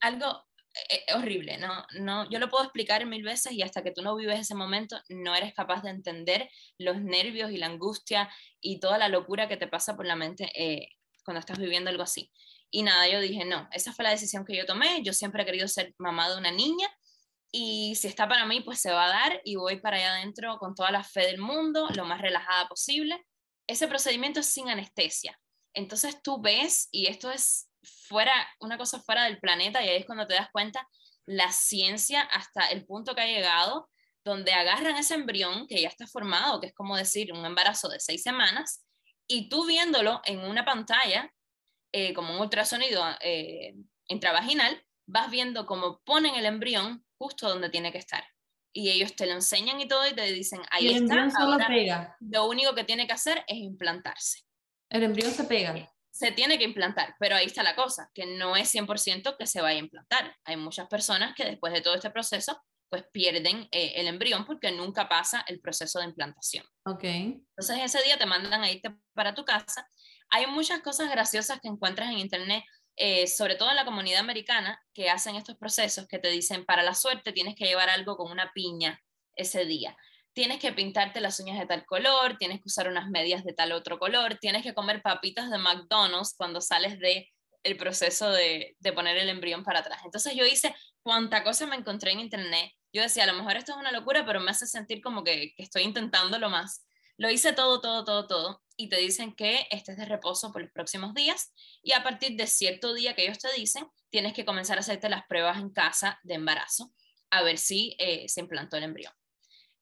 [0.00, 0.44] algo
[0.90, 1.86] eh, eh, horrible, ¿no?
[2.00, 5.00] no, yo lo puedo explicar mil veces y hasta que tú no vives ese momento
[5.08, 8.28] no eres capaz de entender los nervios y la angustia
[8.60, 10.88] y toda la locura que te pasa por la mente eh,
[11.24, 12.32] cuando estás viviendo algo así.
[12.70, 15.46] Y nada, yo dije, no, esa fue la decisión que yo tomé, yo siempre he
[15.46, 16.88] querido ser mamá de una niña
[17.52, 20.58] y si está para mí, pues se va a dar y voy para allá adentro
[20.58, 23.24] con toda la fe del mundo, lo más relajada posible.
[23.66, 25.38] Ese procedimiento es sin anestesia.
[25.74, 27.68] Entonces tú ves, y esto es
[28.08, 30.86] fuera, una cosa fuera del planeta y ahí es cuando te das cuenta
[31.26, 33.88] la ciencia hasta el punto que ha llegado,
[34.24, 38.00] donde agarran ese embrión que ya está formado, que es como decir un embarazo de
[38.00, 38.84] seis semanas,
[39.28, 41.32] y tú viéndolo en una pantalla,
[41.92, 43.74] eh, como un ultrasonido eh,
[44.08, 48.24] intravaginal, vas viendo cómo ponen el embrión justo donde tiene que estar.
[48.72, 51.14] Y ellos te lo enseñan y todo y te dicen, ahí el está.
[51.14, 52.16] Embrión solo pega.
[52.20, 54.40] Lo único que tiene que hacer es implantarse.
[54.90, 58.56] El embrión se pega se tiene que implantar, pero ahí está la cosa, que no
[58.56, 60.34] es 100% que se vaya a implantar.
[60.46, 64.72] Hay muchas personas que después de todo este proceso, pues pierden eh, el embrión porque
[64.72, 66.64] nunca pasa el proceso de implantación.
[66.86, 67.04] Ok.
[67.04, 69.86] Entonces ese día te mandan a irte para tu casa.
[70.30, 72.64] Hay muchas cosas graciosas que encuentras en internet,
[72.96, 76.82] eh, sobre todo en la comunidad americana, que hacen estos procesos que te dicen, para
[76.82, 79.00] la suerte tienes que llevar algo con una piña
[79.34, 79.96] ese día
[80.36, 83.72] tienes que pintarte las uñas de tal color, tienes que usar unas medias de tal
[83.72, 87.32] otro color, tienes que comer papitas de McDonald's cuando sales de
[87.62, 90.00] el proceso de, de poner el embrión para atrás.
[90.04, 92.70] Entonces yo hice cuánta cosa me encontré en internet.
[92.92, 95.54] Yo decía, a lo mejor esto es una locura, pero me hace sentir como que,
[95.56, 96.85] que estoy intentándolo más.
[97.16, 98.62] Lo hice todo, todo, todo, todo.
[98.76, 101.52] Y te dicen que estés de reposo por los próximos días.
[101.82, 105.08] Y a partir de cierto día que ellos te dicen, tienes que comenzar a hacerte
[105.08, 106.92] las pruebas en casa de embarazo,
[107.30, 109.12] a ver si eh, se implantó el embrión.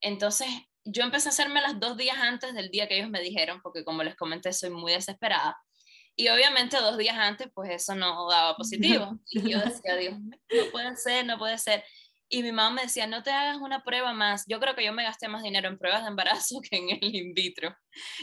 [0.01, 0.47] Entonces,
[0.85, 3.83] yo empecé a hacerme las dos días antes del día que ellos me dijeron, porque
[3.83, 5.57] como les comenté, soy muy desesperada.
[6.15, 9.19] Y obviamente dos días antes, pues eso no daba positivo.
[9.29, 10.37] Y yo decía, Dios no
[10.71, 11.83] puede ser, no puede ser.
[12.35, 14.43] Y mi mamá me decía, no te hagas una prueba más.
[14.45, 17.15] Yo creo que yo me gasté más dinero en pruebas de embarazo que en el
[17.15, 17.73] in vitro.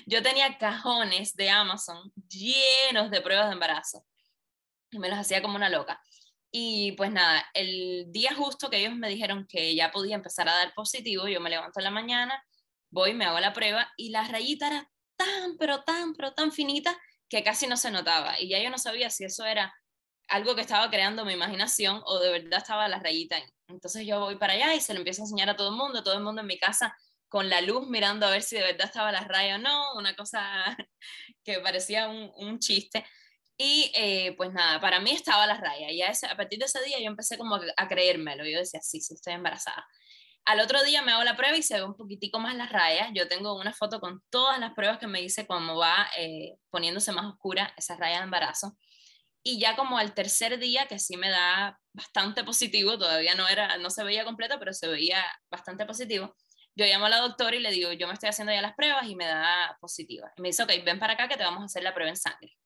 [0.05, 4.05] Yo tenía cajones de Amazon llenos de pruebas de embarazo.
[4.90, 5.98] Y me los hacía como una loca.
[6.51, 10.57] Y pues nada, el día justo que ellos me dijeron que ya podía empezar a
[10.57, 12.44] dar positivo, yo me levanto en la mañana,
[12.90, 16.94] voy, me hago la prueba y la rayita era tan, pero tan, pero tan finita
[17.31, 18.38] que casi no se notaba.
[18.38, 19.75] Y ya yo no sabía si eso era
[20.33, 23.37] algo que estaba creando mi imaginación o de verdad estaba la rayita.
[23.68, 26.03] Entonces yo voy para allá y se lo empiezo a enseñar a todo el mundo,
[26.03, 26.97] todo el mundo en mi casa
[27.29, 30.16] con la luz mirando a ver si de verdad estaba la raya o no, una
[30.16, 30.40] cosa
[31.45, 33.05] que parecía un, un chiste.
[33.59, 35.90] Y eh, pues nada, para mí estaba la raya.
[35.90, 38.47] Y a, a partir de ese día yo empecé como a creérmelo.
[38.47, 39.87] Yo decía, sí, sí, estoy embarazada.
[40.47, 43.11] Al otro día me hago la prueba y se ve un poquitico más las rayas.
[43.14, 47.12] Yo tengo una foto con todas las pruebas que me hice cuando va eh, poniéndose
[47.12, 48.79] más oscura esa raya de embarazo.
[49.45, 53.77] Y ya como al tercer día, que sí me da bastante positivo, todavía no, era,
[53.79, 56.35] no se veía completo, pero se veía bastante positivo,
[56.75, 59.07] yo llamo a la doctora y le digo, yo me estoy haciendo ya las pruebas
[59.07, 60.33] y me da positiva.
[60.37, 62.17] Y me dice, ok, ven para acá que te vamos a hacer la prueba en
[62.17, 62.57] sangre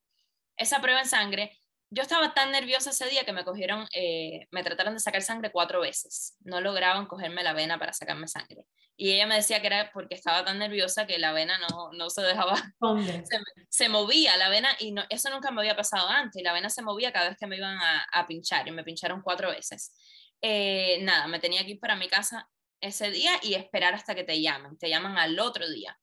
[0.57, 1.59] esa prueba en sangre,
[1.90, 5.53] yo estaba tan nerviosa ese día que me cogieron, eh, me trataron de sacar sangre
[5.53, 6.37] cuatro veces.
[6.40, 8.64] No lograban cogerme la vena para sacarme sangre.
[8.96, 12.11] Y ella me decía que era porque estaba tan nerviosa que la vena no, no
[12.11, 12.57] se dejaba.
[13.25, 13.25] Se,
[13.68, 16.42] se, movía la vena y no, eso nunca me había pasado antes.
[16.42, 19.22] La vena se movía cada vez que me iban a, a pinchar y me pincharon
[19.22, 19.92] cuatro veces.
[20.40, 22.49] Eh, nada, me tenía que ir para mi casa
[22.81, 24.79] ese día y esperar hasta que te llamen.
[24.79, 25.99] Te llaman al otro día.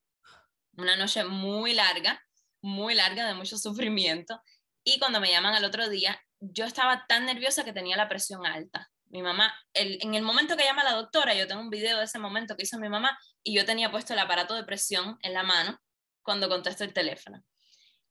[0.78, 2.22] Una noche muy larga
[2.63, 4.41] muy larga, de mucho sufrimiento.
[4.84, 8.46] Y cuando me llaman al otro día, yo estaba tan nerviosa que tenía la presión
[8.46, 8.89] alta.
[9.06, 12.17] Mi mamá, en el momento que llama la doctora, yo tengo un video de ese
[12.17, 15.44] momento que hizo mi mamá y yo tenía puesto el aparato de presión en la
[15.44, 15.79] mano
[16.23, 17.44] cuando contesto el teléfono.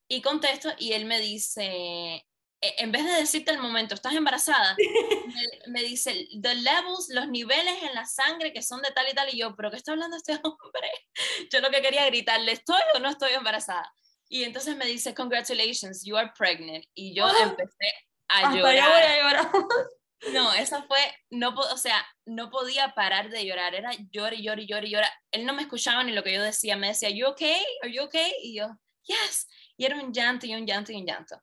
[0.07, 2.25] Y contesto y él me dice,
[2.63, 4.77] e, en vez de decirte el momento, estás embarazada,
[5.67, 9.15] me, me, dice, the levels, los niveles en la sangre que son de tal y
[9.15, 10.91] tal, y yo, pero ¿qué está hablando este hombre?
[11.53, 13.93] Yo lo que quería gritarle, ¿estoy o no estoy embarazada?
[14.33, 16.87] Y entonces me dice, congratulations, you are pregnant.
[16.95, 17.35] Y yo ¡Ah!
[17.43, 17.93] empecé
[18.29, 18.77] a Hasta llorar.
[18.77, 19.53] yo voy a llorar.
[20.33, 24.59] No, eso fue, no, o sea, no podía parar de llorar, era llor y llor
[24.61, 25.11] y llor y llorar.
[25.33, 27.63] Él no me escuchaba ni lo que yo decía, me decía, you okay?
[27.83, 28.33] Are you okay?
[28.41, 28.69] Y yo,
[29.03, 29.49] yes.
[29.77, 31.43] Y era un llanto y un llanto y un llanto.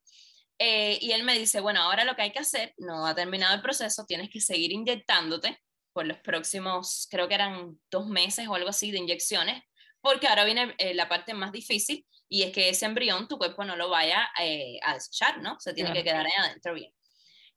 [0.57, 3.53] Eh, y él me dice, bueno, ahora lo que hay que hacer, no ha terminado
[3.53, 5.61] el proceso, tienes que seguir inyectándote
[5.93, 9.61] por los próximos, creo que eran dos meses o algo así de inyecciones,
[10.01, 13.65] porque ahora viene eh, la parte más difícil y es que ese embrión tu cuerpo
[13.65, 15.59] no lo vaya eh, a desechar, ¿no?
[15.59, 16.03] Se tiene Claro.
[16.03, 16.93] que quedar ahí adentro bien.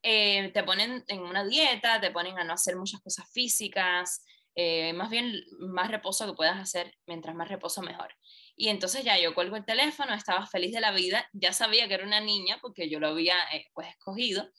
[0.03, 4.93] Eh, te ponen en una dieta, te ponen a no hacer muchas cosas físicas, eh,
[4.95, 8.15] más bien más reposo que puedas hacer, mientras más reposo mejor.
[8.57, 11.95] Y entonces ya yo cuelgo el teléfono, estaba feliz de la vida, ya sabía que
[11.95, 14.51] era una niña porque yo lo había eh, pues escogido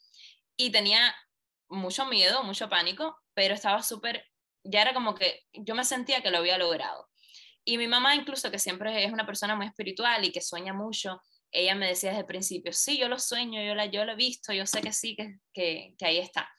[0.56, 1.14] y tenía
[1.68, 4.24] mucho miedo, mucho pánico, pero estaba súper,
[4.64, 7.08] ya era como que yo me sentía que lo había logrado.
[7.64, 11.20] Y mi mamá incluso, que siempre es una persona muy espiritual y que sueña mucho,
[11.50, 14.16] ella me decía desde el principio, sí, yo lo sueño, yo, la, yo lo he
[14.16, 16.50] visto, yo sé que sí, que, que, que ahí está.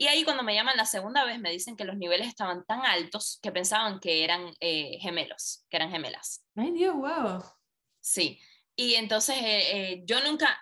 [0.00, 2.86] Y ahí cuando me llaman la segunda vez me dicen que los niveles estaban tan
[2.86, 6.46] altos que pensaban que eran eh, gemelos, que eran gemelas.
[6.54, 7.42] Ay, Dios, wow.
[8.00, 8.40] Sí.
[8.76, 10.56] Y entonces eh, eh, yo nunca,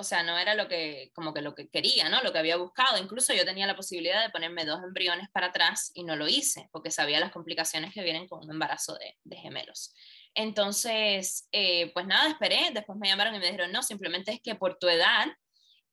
[0.00, 2.22] o sea, no era lo que, como que lo que quería, ¿no?
[2.22, 2.98] Lo que había buscado.
[2.98, 6.68] Incluso yo tenía la posibilidad de ponerme dos embriones para atrás y no lo hice
[6.72, 9.94] porque sabía las complicaciones que vienen con un embarazo de, de gemelos.
[10.34, 12.70] Entonces, eh, pues nada, esperé.
[12.72, 15.26] Después me llamaron y me dijeron, no, simplemente es que por tu edad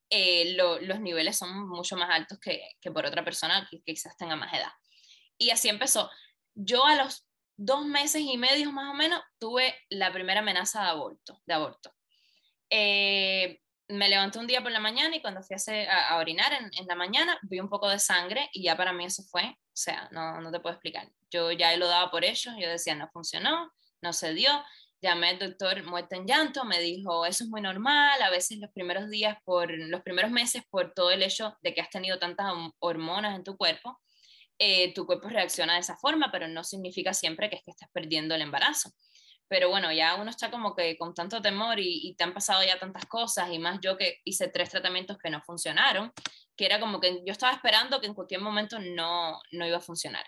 [0.09, 4.15] eh, lo, los niveles son mucho más altos que, que por otra persona que, quizás
[4.15, 4.71] tenga más edad.
[5.37, 6.09] Y así empezó.
[6.55, 7.27] Yo a los
[7.57, 11.41] dos meses y medio más o menos tuve la primera amenaza de aborto.
[11.45, 11.93] De aborto.
[12.69, 15.55] Eh, me levanté un día por la mañana y cuando fui
[15.87, 19.23] a, orinar en, la mañana vi un poco de sangre y ya para mí eso
[19.23, 21.09] fue, o sea, no, no te puedo explicar.
[21.31, 23.71] Yo ya lo daba por hecho, yo decía, no funcionó,
[24.01, 24.49] no se dio.
[24.99, 28.71] Llamé al doctor muerto en llanto, me dijo, eso es muy normal, a veces los
[28.71, 32.51] primeros días, por los primeros meses, por todo el hecho de que has tenido tantas
[32.79, 34.01] hormonas en tu cuerpo,
[34.57, 37.89] eh, tu cuerpo reacciona de esa forma, pero no significa siempre que es que estás
[37.93, 38.91] perdiendo el embarazo.
[39.47, 42.79] Pero bueno, ya uno está como que con tanto temor y, te han pasado ya
[42.79, 46.11] tantas cosas, y más yo que hice tres tratamientos que no funcionaron,
[46.55, 49.81] que era como que yo estaba esperando que en cualquier momento no, no iba a
[49.81, 50.25] funcionar.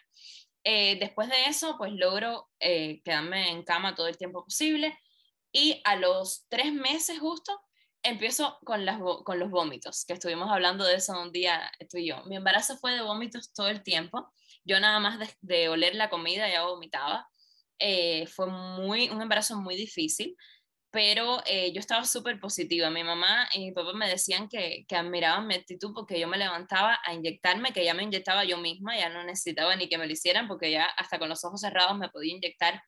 [0.64, 4.98] Eh, después de eso, pues logro eh, quedarme en cama todo el tiempo posible
[5.52, 7.60] y a los tres meses justo
[8.04, 12.08] empiezo con, las, con los vómitos, que estuvimos hablando de eso un día tú y
[12.08, 12.24] yo.
[12.26, 14.32] Mi embarazo fue de vómitos todo el tiempo.
[14.64, 17.28] Yo nada más de oler la comida ya vomitaba.
[17.80, 20.36] Eh, fue muy, un embarazo muy difícil,
[20.92, 22.90] pero eh, yo estaba súper positiva.
[22.90, 26.38] Mi mamá y mi papá me decían que, que admiraban mi actitud porque yo me
[26.38, 30.08] levantaba a inyectarme, que ya me inyectaba yo misma, ya no necesitaba ni que me
[30.08, 32.82] lo hicieran porque ya hasta con los ojos cerrados me podía inyectar.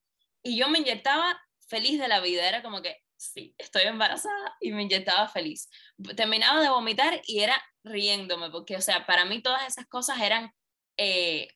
[0.44, 1.40] Y yo me inyectaba
[1.70, 5.70] feliz de la vida, era como que, sí, estoy embarazada y me inyectaba feliz.
[6.18, 10.52] Terminaba de vomitar y era riéndome, porque, o sea, para mí todas esas cosas eran
[10.98, 11.48] eh,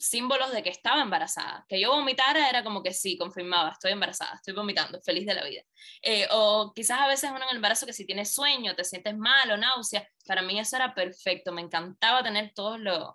[0.00, 1.64] símbolos de que estaba embarazada.
[1.68, 5.44] Que yo vomitara era como que sí, confirmaba, estoy embarazada, estoy vomitando, feliz de la
[5.44, 5.62] vida.
[6.02, 9.16] Eh, o quizás a veces uno en el embarazo que si tienes sueño, te sientes
[9.16, 13.14] mal o náusea, para mí eso era perfecto, me encantaba tener todos los,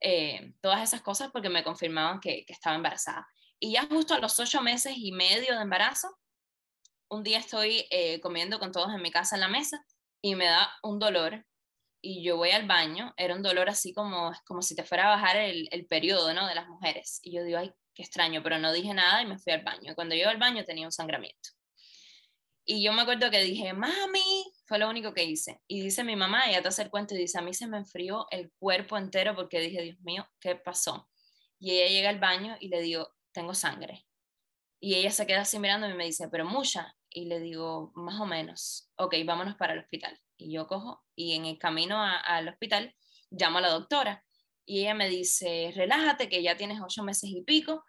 [0.00, 3.26] eh, todas esas cosas porque me confirmaban que, que estaba embarazada.
[3.58, 6.16] Y ya justo a los ocho meses y medio de embarazo,
[7.10, 9.84] un día estoy eh, comiendo con todos en mi casa en la mesa
[10.22, 11.44] y me da un dolor
[12.02, 15.16] y yo voy al baño, era un dolor así como, como si te fuera a
[15.16, 16.46] bajar el, el periodo ¿no?
[16.46, 17.20] de las mujeres.
[17.22, 19.94] Y yo digo, ay, qué extraño, pero no dije nada y me fui al baño.
[19.94, 21.50] Cuando llego al baño tenía un sangramiento.
[22.64, 25.60] Y yo me acuerdo que dije, mami, fue lo único que hice.
[25.66, 27.78] Y dice mi mamá, ella te hace el cuento y dice, a mí se me
[27.78, 31.10] enfrió el cuerpo entero porque dije, Dios mío, ¿qué pasó?
[31.58, 34.06] Y ella llega al baño y le digo, tengo sangre.
[34.78, 36.96] Y ella se queda así mirándome y me dice, pero mucha.
[37.10, 40.18] Y le digo, más o menos, ok, vámonos para el hospital.
[40.40, 42.94] Y yo cojo y en el camino al hospital
[43.30, 44.24] llamo a la doctora
[44.64, 47.84] y ella me dice, relájate que ya tienes ocho meses y pico.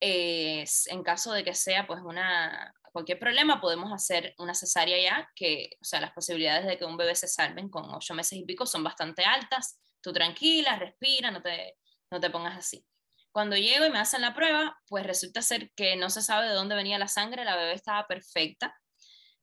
[0.00, 5.28] eh, en caso de que sea pues una, cualquier problema, podemos hacer una cesárea ya,
[5.34, 8.44] que, o sea, las posibilidades de que un bebé se salven con ocho meses y
[8.44, 9.80] pico son bastante altas.
[10.00, 11.76] Tú tranquila, respira, no te,
[12.10, 12.86] no te pongas así.
[13.32, 16.54] Cuando llego y me hacen la prueba, pues resulta ser que no se sabe de
[16.54, 18.74] dónde venía la sangre, la bebé estaba perfecta.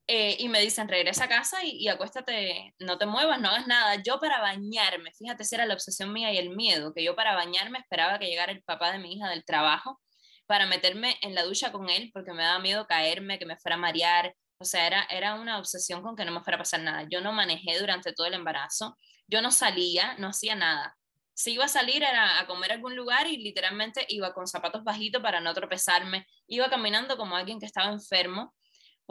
[0.07, 3.67] Eh, y me dicen, regresa a casa y, y acuéstate, no te muevas, no hagas
[3.67, 3.95] nada.
[4.03, 7.35] Yo para bañarme, fíjate si era la obsesión mía y el miedo, que yo para
[7.35, 9.99] bañarme esperaba que llegara el papá de mi hija del trabajo
[10.51, 13.75] para meterme en la ducha con él, porque me daba miedo caerme, que me fuera
[13.75, 14.35] a marear.
[14.57, 17.07] O sea, era, era una obsesión con que no me fuera a pasar nada.
[17.09, 18.97] Yo no manejé durante todo el embarazo,
[19.27, 20.97] yo no salía, no hacía nada.
[21.33, 24.83] Si iba a salir era a comer a algún lugar y literalmente iba con zapatos
[24.83, 28.53] bajitos para no tropezarme, iba caminando como alguien que estaba enfermo,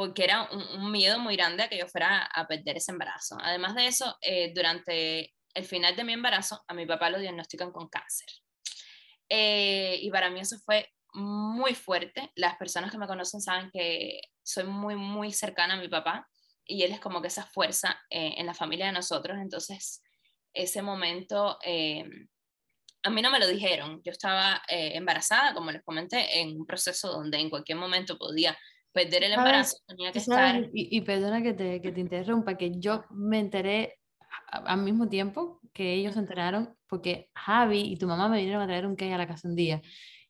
[0.01, 3.37] porque era un, miedo muy grande a que yo fuera a perder ese embarazo.
[3.39, 7.71] Además de eso, eh, durante el final de mi embarazo, a mi papá lo diagnostican
[7.71, 8.31] con cáncer.
[9.29, 12.33] Eh, y para mí eso fue muy fuerte.
[12.35, 16.27] Las personas que me conocen saben que soy muy, muy cercana a mi papá
[16.65, 19.37] y él es como que esa fuerza eh, en la familia de nosotros.
[19.39, 20.03] Entonces,
[20.55, 21.59] ese momento,
[23.03, 24.01] a mí no me lo dijeron.
[24.03, 28.57] Yo estaba embarazada, como les comenté, en un proceso donde en cualquier momento podía
[28.93, 30.69] perder el embarazo, tenía que estar...
[30.73, 33.99] Y, perdona que te, que te, interrumpa, que yo me enteré
[34.51, 38.67] al mismo tiempo que ellos se enteraron, porque Javi y tu mamá me vinieron a
[38.67, 39.81] traer un cake a la casa un día.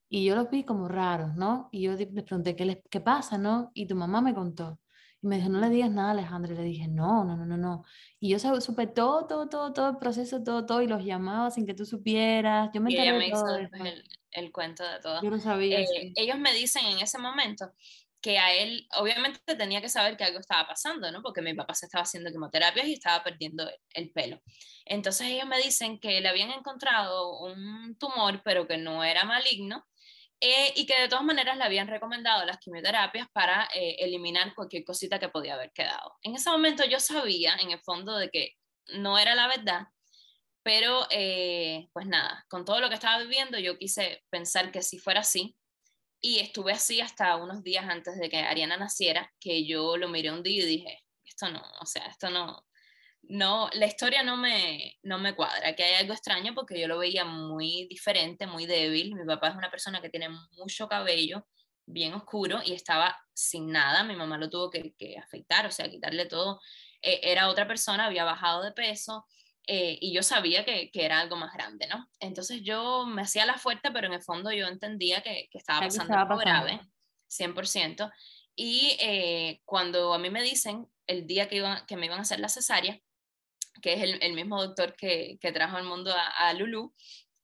[0.08, 1.68] Y yo los vi como raros, ¿no?
[1.70, 3.70] Y yo les pregunté, ¿qué, les, qué pasa, no?
[3.74, 4.80] Y tu mamá me contó.
[5.22, 6.52] Y me dijo, no le digas nada a Alejandro.
[6.52, 7.84] Y le dije, no, no, no, no, no.
[8.18, 11.64] Y yo supe todo, todo, todo, todo el proceso, todo, todo, y los llamaba sin
[11.64, 12.70] que tú supieras.
[12.74, 13.56] Yo me enteré de todo.
[13.56, 15.22] el, el, cuento de todo.
[15.22, 15.80] Yo no sabía.
[15.80, 17.70] Eh, ellos me dicen en ese momento
[18.20, 21.22] que a él, obviamente tenía que saber que algo estaba pasando, ¿no?
[21.22, 24.40] Porque mi papá se estaba haciendo quimioterapias y estaba perdiendo el pelo.
[24.84, 29.86] Entonces ellos me dicen que le habían encontrado un tumor, pero que no era maligno,
[30.42, 34.84] eh, y que de todas maneras le habían recomendado las quimioterapias para eh, eliminar cualquier
[34.84, 36.16] cosita que podía haber quedado.
[36.22, 38.54] En ese momento yo sabía, en el fondo, de que
[38.94, 39.88] no era la verdad,
[40.62, 44.98] pero eh, pues nada, con todo lo que estaba viviendo, yo quise pensar que si
[44.98, 45.56] fuera así,
[46.20, 50.30] y estuve así hasta unos días antes de que Ariana naciera, que yo lo miré
[50.30, 52.64] un día y dije, esto no, o sea, esto no,
[53.22, 56.98] no, la historia no me, no me cuadra, que hay algo extraño porque yo lo
[56.98, 59.14] veía muy diferente, muy débil.
[59.14, 61.46] Mi papá es una persona que tiene mucho cabello,
[61.86, 64.04] bien oscuro, y estaba sin nada.
[64.04, 66.60] Mi mamá lo tuvo que, que afeitar, o sea, quitarle todo.
[67.02, 69.26] Eh, era otra persona, había bajado de peso,
[69.66, 72.08] eh, y yo sabía que, que, era algo más grande, ¿no?
[72.18, 75.80] Entonces yo me hacía la fuerte, pero en el fondo yo entendía que, que estaba
[75.80, 76.80] pasando algo grave,
[77.28, 78.10] 100%.
[78.56, 82.22] Y eh, cuando a mí me dicen el día que, iba, que me iban a
[82.22, 82.98] hacer la cesárea,
[83.80, 86.94] que es el, el mismo doctor que, que, trajo al mundo a, a Lulu,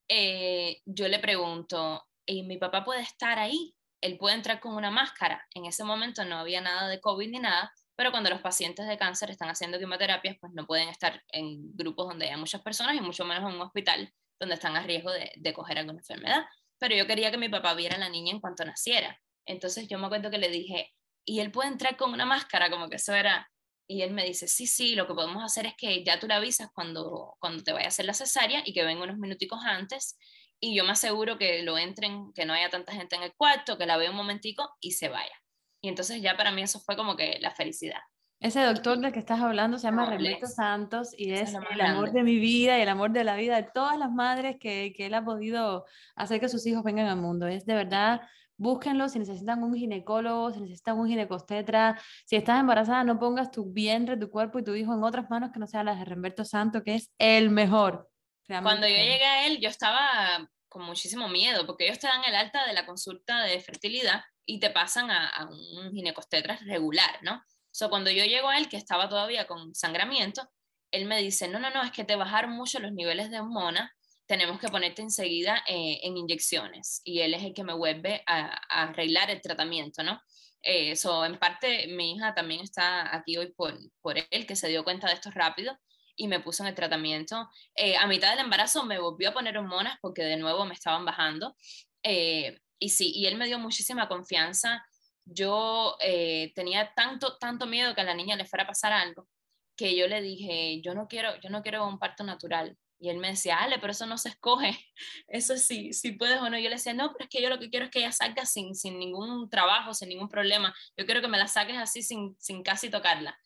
[0.09, 3.75] eh, yo le pregunto, ¿y mi papá puede estar ahí?
[4.01, 5.47] Él puede entrar con una máscara.
[5.55, 8.99] En ese momento no había nada de COVID ni nada, pero cuando los pacientes de
[8.99, 13.01] cáncer están haciendo quimioterapias, pues no pueden estar en grupos donde haya muchas personas y
[13.01, 16.45] mucho menos en un hospital donde están a riesgo de, coger alguna enfermedad.
[16.79, 19.19] Pero yo quería que mi papá viera a la niña en cuanto naciera.
[19.47, 20.93] Entonces yo me acuerdo que le dije,
[21.25, 22.71] ¿y él puede entrar con una máscara?
[22.71, 23.51] Como que eso era...
[23.89, 26.35] Y él me dice, sí, sí, lo que podemos hacer es que ya tú le
[26.35, 30.19] avisas cuando, cuando te vaya a hacer la cesárea y que venga unos minuticos antes
[30.61, 33.79] y yo me aseguro que lo entren, que no haya tanta gente en el cuarto,
[33.79, 35.41] que la vea un momentico y se vaya.
[35.81, 38.01] Y entonces ya para mí eso fue como que la felicidad.
[38.39, 42.23] Ese doctor del que estás hablando se llama Rebeto Santos y es, el amor de
[42.23, 45.15] mi vida y el amor de la vida de todas las madres que, que él
[45.15, 47.47] ha podido hacer que sus hijos vengan al mundo.
[47.47, 48.21] Es de verdad
[48.59, 53.73] búsquenlo si necesitan un ginecólogo, si necesitan un ginecostetra, si estás embarazada, no pongas tu
[53.73, 56.45] vientre, tu cuerpo y tu hijo en otras manos que no sean las de Remberto
[56.45, 58.11] Santos, que es el mejor.
[58.47, 62.35] Cuando yo llegué a él, yo estaba con muchísimo miedo, porque ellos te dan el
[62.35, 67.43] alta de la consulta de fertilidad y te pasan a, un ginecostetra regular, ¿no?
[67.71, 70.49] So, cuando yo llego a él, que estaba todavía con sangramiento,
[70.91, 73.93] él me dice, no, no, no, es que te bajaron mucho los niveles de hormona,
[74.27, 77.03] tenemos que ponerte enseguida eh, en inyecciones.
[77.05, 80.21] Y él es el que me vuelve a, arreglar el tratamiento, ¿no?
[80.63, 84.69] Eso, eh, en parte, mi hija también está aquí hoy por, por él, que se
[84.69, 85.79] dio cuenta de esto rápido
[86.17, 87.49] y me puso en el tratamiento.
[87.75, 91.05] Eh, a mitad del embarazo me volvió a poner hormonas porque de nuevo me estaban
[91.05, 91.55] bajando.
[92.03, 94.87] Eh, y sí, y él me dio muchísima confianza.
[95.25, 99.29] Yo eh, tenía tanto, tanto miedo que a la niña le fuera a pasar algo,
[99.77, 102.77] que yo le dije, yo no quiero, yo no quiero un parto natural.
[102.99, 104.79] Y él me decía, Ale, pero eso no se escoge,
[105.29, 106.59] eso sí, si puedes o no.
[106.59, 108.47] Yo le decía, no, pero es que yo lo que quiero es que ella salga
[108.47, 110.75] sin, sin ningún trabajo, sin ningún problema.
[110.97, 113.39] Yo quiero que me la saques así sin, sin casi tocarla.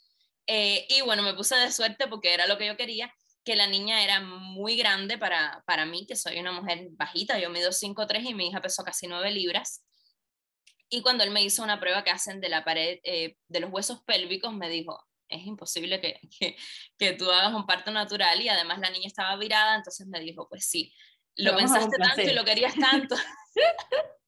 [0.46, 3.12] Eh, y bueno, me puse de suerte porque era lo que yo quería
[3.44, 7.50] que la niña era muy grande para, para mí, que soy una mujer bajita, yo
[7.50, 9.84] mido 5'3 y mi hija pesó casi 9 libras.
[10.88, 13.70] Y cuando él me hizo una prueba que hacen de la pared eh, de los
[13.70, 16.56] huesos pélvicos, me dijo, es imposible que, que,
[16.98, 20.48] que, tú hagas un parto natural y además la niña estaba virada, entonces me dijo,
[20.48, 20.92] pues sí,
[21.36, 23.16] lo pensaste tanto y lo querías tanto.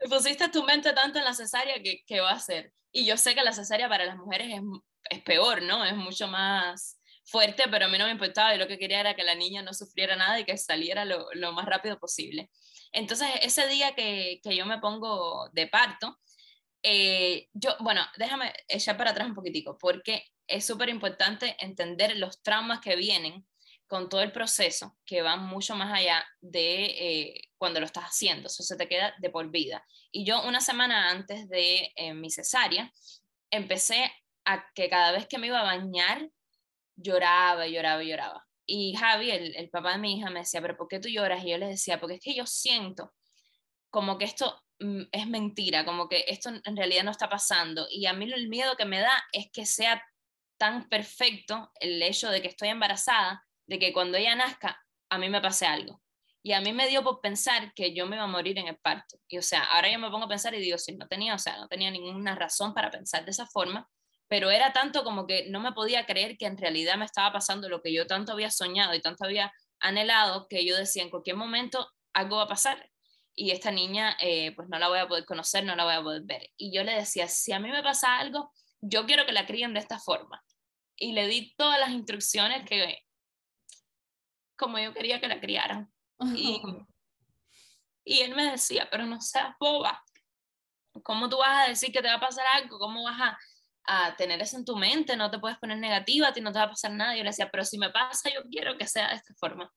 [0.08, 2.72] Pusiste tu mente tanto en la cesárea que, que va a ser.
[2.92, 4.62] Y yo sé que la cesárea para las mujeres es,
[5.10, 5.84] es peor, ¿no?
[5.84, 9.14] Es mucho más fuerte, pero a mí no me importaba, y lo que quería era
[9.14, 12.50] que la niña no sufriera nada y que saliera lo, lo más rápido posible.
[12.92, 16.18] Entonces, ese día que, que yo me pongo de parto,
[16.82, 22.42] eh, yo, bueno, déjame echar para atrás un poquitico, porque es súper importante entender los
[22.42, 23.46] traumas que vienen
[23.86, 28.46] con todo el proceso, que van mucho más allá de eh, cuando lo estás haciendo,
[28.46, 29.84] eso se te queda de por vida.
[30.12, 32.92] Y yo una semana antes de eh, mi cesárea,
[33.50, 34.10] empecé
[34.44, 36.28] a que cada vez que me iba a bañar,
[37.02, 38.46] lloraba, lloraba, lloraba.
[38.66, 41.44] Y Javi, el, el papá de mi hija, me decía, pero ¿por qué tú lloras?
[41.44, 43.12] Y yo le decía, porque es que yo siento
[43.90, 47.86] como que esto mm, es mentira, como que esto en realidad no está pasando.
[47.90, 50.02] Y a mí el miedo que me da es que sea
[50.56, 54.80] tan perfecto el hecho de que estoy embarazada, de que cuando ella nazca,
[55.10, 56.00] a mí me pase algo.
[56.42, 58.76] Y a mí me dio por pensar que yo me iba a morir en el
[58.78, 59.18] parto.
[59.28, 61.38] Y o sea, ahora yo me pongo a pensar y digo, sí, no tenía, o
[61.38, 63.88] sea, no tenía ninguna razón para pensar de esa forma,
[64.30, 67.68] pero era tanto como que no me podía creer que en realidad me estaba pasando
[67.68, 71.34] lo que yo tanto había soñado y tanto había anhelado, que yo decía, en cualquier
[71.34, 72.88] momento algo va a pasar
[73.34, 76.02] y esta niña eh, pues no la voy a poder conocer, no la voy a
[76.02, 76.48] poder ver.
[76.56, 79.74] Y yo le decía, si a mí me pasa algo, yo quiero que la críen
[79.74, 80.40] de esta forma.
[80.94, 83.04] Y le di todas las instrucciones que
[84.56, 85.92] como yo quería que la criaran.
[86.36, 86.62] Y,
[88.04, 90.04] y él me decía, pero no seas boba.
[91.02, 92.78] ¿Cómo tú vas a decir que te va a pasar algo?
[92.78, 93.38] ¿Cómo vas a,
[93.86, 95.16] a tener eso en tu mente?
[95.16, 97.16] No te puedes poner negativa, a ti no te va a pasar nada.
[97.16, 99.70] Yo le decía, pero si me pasa, yo quiero que sea de esta forma.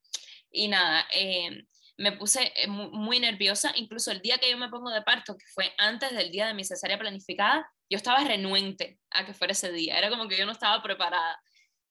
[0.52, 1.64] Y nada, eh,
[1.98, 5.46] me puse eh, muy, nerviosa, incluso el día que yo me pongo de parto, que
[5.54, 9.72] fue antes del día de mi cesárea planificada, yo estaba renuente a que fuera ese
[9.72, 11.40] día, era como que yo no estaba preparada.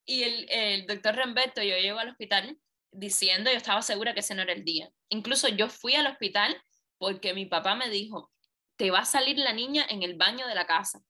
[0.04, 2.58] Y el, el doctor Remberto, yo llego al hospital
[2.90, 4.90] diciendo, yo estaba segura que ese no era el día.
[5.08, 6.60] Incluso yo fui al hospital
[6.98, 8.32] porque mi papá me dijo,
[8.76, 11.00] te va a salir la niña en el baño de la casa,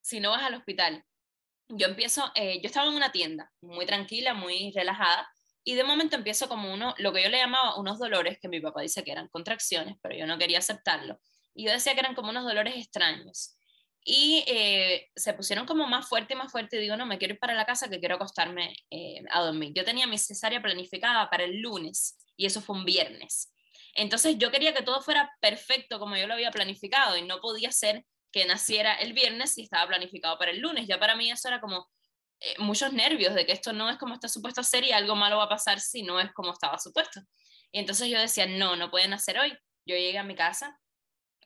[0.00, 1.04] si no vas al hospital.
[1.68, 5.28] Yo empiezo, eh, yo estaba en una tienda, muy tranquila, muy relajada,
[5.62, 8.60] y de momento empiezo como uno, lo que yo le llamaba unos dolores, que mi
[8.60, 11.20] papá dice que eran contracciones, pero yo no quería aceptarlo.
[11.54, 13.56] Y yo decía que eran como unos dolores extraños.
[14.02, 16.76] Y eh, se pusieron como más fuerte y más fuerte.
[16.76, 19.72] Y digo, no, me quiero ir para la casa que quiero acostarme eh, a dormir.
[19.74, 23.52] Yo tenía mi cesárea planificada para el lunes y eso fue un viernes.
[23.94, 27.70] Entonces yo quería que todo fuera perfecto como yo lo había planificado y no podía
[27.72, 30.86] ser que naciera el viernes si estaba planificado para el lunes.
[30.86, 31.88] Ya para mí eso era como,
[32.40, 35.16] eh, muchos nervios de que esto no es como está supuesto a ser y algo
[35.16, 37.20] malo va a pasar si no es como estaba supuesto.
[37.72, 39.50] Y entonces yo decía, no, no pueden hacer hoy.
[39.86, 40.78] Yo llegué a mi casa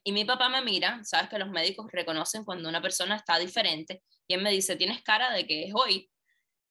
[0.05, 4.03] y mi papá me mira, sabes que los médicos reconocen cuando una persona está diferente,
[4.29, 6.11] y él me dice, tienes cara de que es hoy.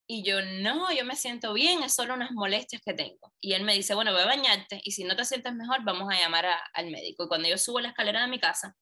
[0.06, 3.34] Y yo, no, yo me siento bien, es solo unas molestias que tengo.
[3.40, 6.12] Y él me dice, bueno, voy a bañarte y si no te sientes mejor, vamos
[6.12, 7.24] a llamar al médico.
[7.24, 8.76] Y cuando yo subo la escalera de mi casa,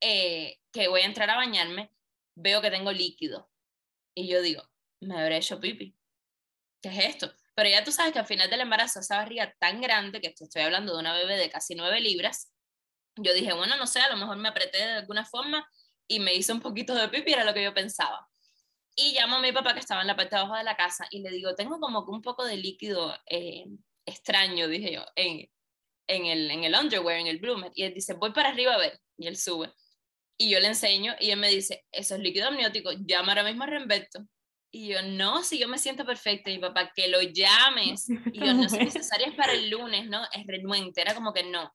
[0.00, 1.92] eh, que voy a entrar a bañarme,
[2.34, 3.50] veo que tengo líquido.
[4.14, 4.62] Y yo digo,
[5.00, 5.96] me habré hecho pipi.
[6.82, 7.32] ¿Qué es esto?
[7.54, 10.62] Pero ya tú sabes que al final del embarazo esa barriga tan grande, que estoy
[10.62, 12.52] hablando de una bebé de casi nueve libras,
[13.16, 15.66] yo dije, bueno, no sé, a lo mejor me apreté de alguna forma
[16.06, 18.28] y me hice un poquito de pipi, era lo que yo pensaba.
[18.94, 21.06] Y llamo a mi papá que estaba en la parte de abajo de la casa
[21.10, 23.66] y le digo, tengo como un poco de líquido eh,
[24.06, 25.50] extraño, dije yo, en,
[26.06, 27.72] en, el, en el underwear, en el bloomer.
[27.74, 29.00] Y él dice, voy para arriba a ver.
[29.18, 29.72] Y él sube.
[30.38, 33.64] Y yo le enseño y él me dice, eso es líquido amniótico, llama ahora mismo
[33.64, 34.26] a Remberto
[34.76, 38.10] y yo, no, si yo me siento perfecta, y papá, que lo llames.
[38.10, 40.22] Y yo, no es necesario para el lunes, ¿no?
[40.32, 41.72] Es renuente, era como que no.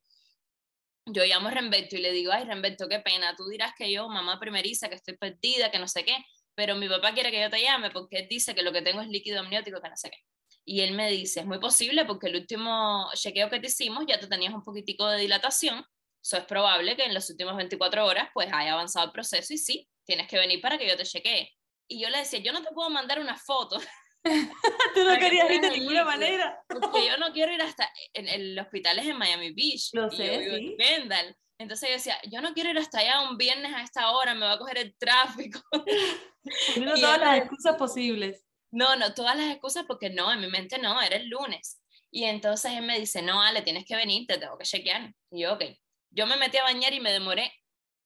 [1.07, 4.07] Yo llamo a Remberto y le digo, ay, Remberto, qué pena, tú dirás que yo,
[4.07, 6.16] mamá primeriza, que estoy perdida, que no sé qué,
[6.53, 9.01] pero mi papá quiere que yo te llame porque él dice que lo que tengo
[9.01, 10.18] es líquido amniótico, que no sé qué.
[10.64, 14.20] Y él me dice, es muy posible porque el último chequeo que te hicimos ya
[14.20, 15.84] tú tenías un poquitico de dilatación,
[16.24, 19.57] eso es probable que en las últimas 24 horas pues haya avanzado el proceso y
[19.57, 21.51] sí, tienes que venir para que yo te chequee
[21.91, 23.78] y yo le decía, yo no te puedo mandar una foto.
[24.95, 26.63] Tú no querías ir de ninguna manera.
[26.67, 29.89] Porque yo no quiero ir hasta, en, el hospital es en Miami Beach.
[29.91, 30.76] Lo sé, yo sí.
[30.78, 31.36] Kendall.
[31.57, 34.45] Entonces yo decía, yo no quiero ir hasta allá un viernes a esta hora, me
[34.45, 35.59] va a coger el tráfico.
[36.78, 38.43] No todas las excusas posibles.
[38.72, 41.84] No, no, todas las excusas porque no, en mi mente no, era el lunes.
[42.09, 45.13] Y entonces él me dice, no, Ale, tienes que venir, te tengo que chequear.
[45.30, 45.65] Y yo, ok.
[46.12, 47.51] Yo me metí a bañar y me demoré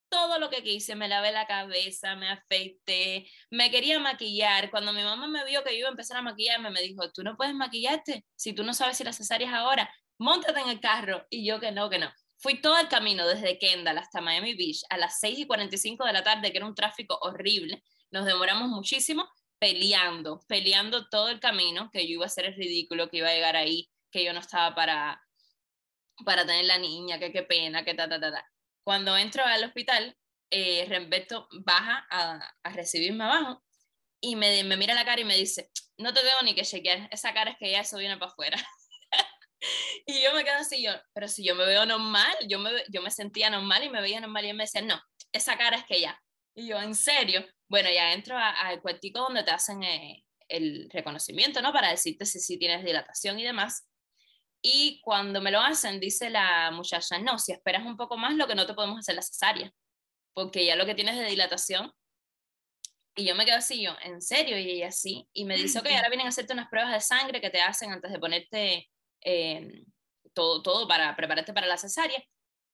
[0.08, 4.70] todo lo que quise, me lavé la cabeza, me afeité, me quería maquillar.
[4.70, 7.22] Cuando mi mamá me vio que yo iba a empezar a maquillarme, me dijo, tú
[7.22, 10.80] no puedes maquillarte si tú no sabes si la cesárea es ahora, montate en el
[10.80, 11.26] carro.
[11.30, 12.12] Y yo que no, que no.
[12.38, 16.12] Fui todo el camino desde Kendall hasta Miami Beach a las 6 y 45 de
[16.12, 17.82] la tarde, que era un tráfico horrible.
[18.10, 19.28] Nos demoramos muchísimo
[19.58, 23.34] peleando, peleando todo el camino, que yo iba a hacer el ridículo, que iba a
[23.34, 25.25] llegar ahí, que yo no estaba para,
[26.24, 28.46] para tener la niña, que qué pena, que ta, ta, ta, ta.
[28.84, 30.16] Cuando entro al hospital,
[30.50, 30.88] eh,
[31.64, 33.62] baja a, a, recibirme abajo
[34.20, 37.08] y me, me mira la cara y me dice, no te tengo ni que chequear,
[37.10, 38.56] esa cara es que ya eso viene para afuera.
[40.06, 43.02] y yo me quedo así, yo, pero si yo me veo normal, yo me, yo
[43.02, 45.00] me sentía normal y me veía normal y me decía, no,
[45.32, 46.20] esa cara es que ya.
[46.54, 47.44] Y yo, ¿en serio?
[47.68, 51.72] Bueno, ya entro al cuartico donde te hacen eh, el reconocimiento, ¿no?
[51.72, 53.86] Para decirte si, si tienes dilatación y demás.
[54.68, 58.48] Y cuando me lo hacen, dice la muchacha, no, si esperas un poco más, lo
[58.48, 59.70] que no te podemos hacer la cesárea,
[60.34, 61.92] porque ya lo que tienes de dilatación
[63.14, 64.58] Y yo me quedo así, yo, ¿en serio?
[64.58, 65.28] Y ella sí.
[65.32, 67.92] Y me dice, ok, ahora vienen a hacerte unas pruebas de sangre que te hacen
[67.92, 68.90] antes de ponerte
[69.20, 69.84] eh,
[70.34, 72.20] todo, todo para prepararte para la cesárea.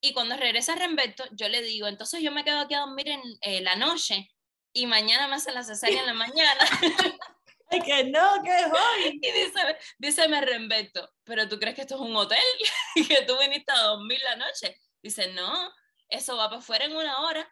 [0.01, 3.21] Y cuando regresa Remberto, yo le digo, entonces yo me quedo aquí a dormir en
[3.43, 4.31] eh, la noche
[4.73, 6.65] y mañana me hacen la cesárea en la mañana.
[7.87, 9.19] Que no, que hoy.
[9.23, 9.61] Y dice,
[9.99, 12.39] dice me Remberto, pero tú crees que esto es un hotel
[12.95, 14.77] y que tú viniste a dormir la noche.
[15.03, 15.73] Dice, no,
[16.09, 17.51] eso va para afuera en una hora.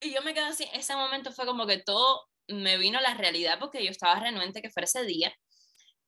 [0.00, 3.58] Y yo me quedo así, ese momento fue como que todo me vino la realidad
[3.58, 5.34] porque yo estaba renuente que fuera ese día.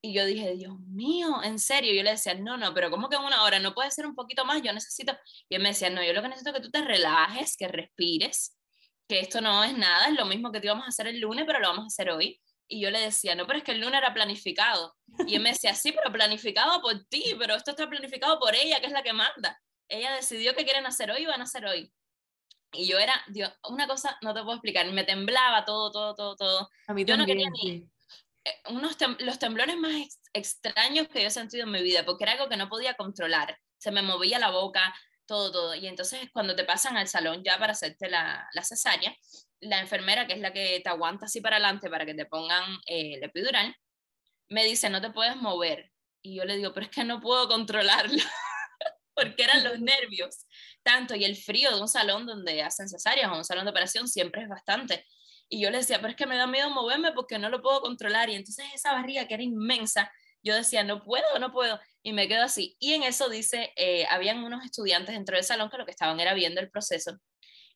[0.01, 1.93] Y yo dije, Dios mío, en serio.
[1.93, 3.59] Yo le decía, no, no, pero ¿cómo que en una hora?
[3.59, 4.63] ¿No puede ser un poquito más?
[4.63, 5.17] Yo necesito.
[5.49, 7.67] Y él me decía, no, yo lo que necesito es que tú te relajes, que
[7.67, 8.57] respires,
[9.09, 11.45] que esto no es nada, es lo mismo que te íbamos a hacer el lunes,
[11.47, 12.41] pero lo vamos a hacer hoy.
[12.69, 14.95] Y yo le decía, no, pero es que el lunes era planificado.
[15.27, 18.79] Y él me decía, sí, pero planificado por ti, pero esto está planificado por ella,
[18.81, 19.61] que es la que manda.
[19.89, 21.91] Ella decidió que quieren hacer hoy y van a hacer hoy.
[22.73, 26.37] Y yo era, Dios, una cosa no te puedo explicar, me temblaba todo, todo, todo,
[26.37, 26.71] todo.
[26.87, 27.89] A mí yo no quería ni,
[28.45, 32.05] eh, unos tem- los temblores más ex- extraños que yo he sentido en mi vida,
[32.05, 33.59] porque era algo que no podía controlar.
[33.79, 34.95] Se me movía la boca,
[35.29, 35.75] todo, todo.
[35.77, 39.15] Y entonces cuando te pasan al salón ya para hacerte la, la cesárea,
[39.61, 42.65] la enfermera, que es la que te aguanta así para adelante para que te pongan
[42.87, 43.75] eh, el epidural,
[44.49, 45.93] me dice, no te puedes mover.
[46.23, 48.23] Y yo le digo, pero es que no puedo controlarlo,
[49.15, 50.47] porque eran los nervios.
[50.83, 54.09] Tanto, y el frío de un salón donde hacen cesáreas o un salón de operación
[54.09, 55.07] siempre es bastante.
[55.49, 57.81] Y yo le decía, pero es que me da miedo moverme porque no lo puedo
[57.81, 58.31] controlar.
[58.31, 60.11] Y entonces esa barriga que era inmensa,
[60.43, 61.81] yo decía, no puedo, no puedo.
[62.03, 62.77] Y me quedo así.
[62.79, 66.21] Y en eso dice, eh, habían unos estudiantes dentro del salón que lo que estaban
[66.21, 67.19] era viendo el proceso.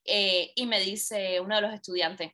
[0.04, 2.32] Eh, y me dice uno de los estudiantes,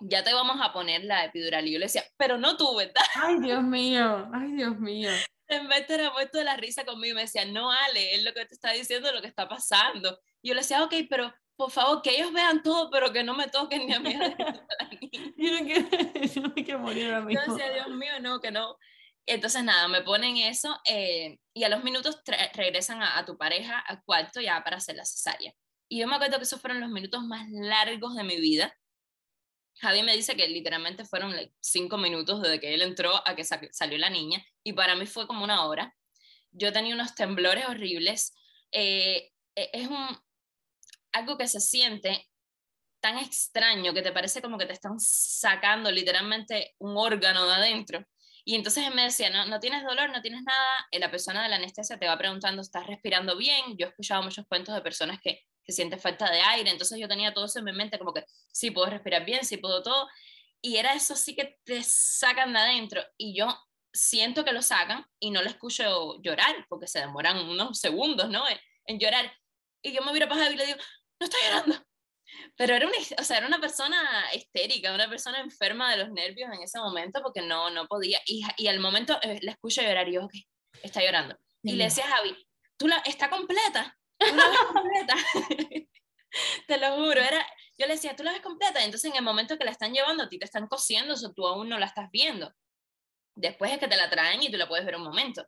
[0.00, 1.66] ya te vamos a poner la epidural.
[1.66, 3.02] Y yo le decía, pero no tú, ¿verdad?
[3.14, 5.10] Ay, Dios mío, ay, Dios mío.
[5.48, 8.44] En vez de era puesto la risa conmigo me decía, no, Ale, es lo que
[8.44, 10.20] te está diciendo, lo que está pasando.
[10.42, 13.34] Y yo le decía, ok, pero por favor, que ellos vean todo, pero que no
[13.34, 14.14] me toquen ni a mí.
[15.36, 15.88] Yo no quiero,
[16.22, 17.54] yo no quiero morir ahora Yo mismo.
[17.54, 18.76] decía, Dios mío, no, que no.
[19.28, 22.18] Entonces, nada, me ponen eso eh, y a los minutos
[22.54, 25.52] regresan a, tu pareja al cuarto ya para hacer la cesárea.
[25.88, 28.74] Y yo me acuerdo que esos fueron los minutos más largos de mi vida.
[29.80, 33.60] Javi me dice que literalmente fueron cinco minutos desde que él entró a que sa-
[33.70, 35.94] salió la niña y para mí fue como una hora.
[36.50, 38.34] Yo tenía unos temblores horribles.
[38.72, 40.08] Eh, eh, es un,
[41.12, 42.26] algo que se siente
[43.00, 48.04] tan extraño que te parece como que te están sacando literalmente un órgano de adentro.
[48.48, 50.66] Y entonces él me decía, no, no tienes dolor, no tienes nada.
[50.90, 53.76] Eh, La persona de la anestesia te va preguntando, ¿estás respirando bien?
[53.76, 56.70] Yo he escuchado muchos cuentos de personas que, que sienten falta de aire.
[56.70, 59.58] Entonces yo tenía todo eso en mi mente, como que sí puedo respirar bien, sí
[59.58, 60.08] puedo todo.
[60.62, 63.02] Y era eso sí que te sacan de adentro.
[63.18, 63.54] Y yo
[63.92, 68.48] siento que lo sacan y no lo escucho llorar, porque se demoran unos segundos, ¿no?
[68.48, 69.30] En, en llorar.
[69.82, 70.78] Y yo me miro para Javi y le digo,
[71.20, 71.87] no está llorando.
[72.56, 74.00] Pero era una, o sea, era una persona
[74.34, 78.20] histérica, una persona enferma de los nervios en ese momento porque no, no podía.
[78.26, 80.34] Y, y al momento eh, la escucho llorar y yo, ok,
[80.82, 81.36] está llorando.
[81.62, 82.36] Y le decía a Javi,
[82.76, 83.96] ¿tú la, está completa?
[84.18, 85.14] ¿Tú la ves completa?
[86.66, 88.80] te lo juro, era, yo le decía, ¿tú la ves completa?
[88.80, 91.32] Y entonces en el momento que la están llevando, a ti te están cosiendo, eso
[91.32, 92.52] tú aún no la estás viendo.
[93.34, 95.46] Después es que te la traen y tú la puedes ver un momento.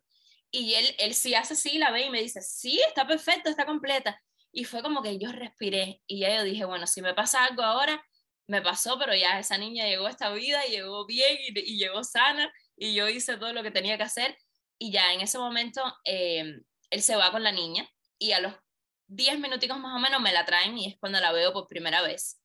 [0.49, 3.65] Y él, él sí hace así, la ve y me dice, sí, está perfecta, está
[3.65, 4.21] completa.
[4.51, 7.63] Y fue como que yo respiré y ya yo dije, bueno, si me pasa algo
[7.63, 8.03] ahora,
[8.47, 12.51] me pasó, pero ya esa niña llegó a esta vida, llegó bien y, llegó sana
[12.75, 14.37] y yo hice todo lo que tenía que hacer.
[14.77, 17.87] Y ya en ese momento eh, él se va con la niña
[18.19, 18.53] y a los
[19.07, 22.01] 10 minuticos más o menos me la traen y es cuando la veo por primera
[22.01, 22.41] vez.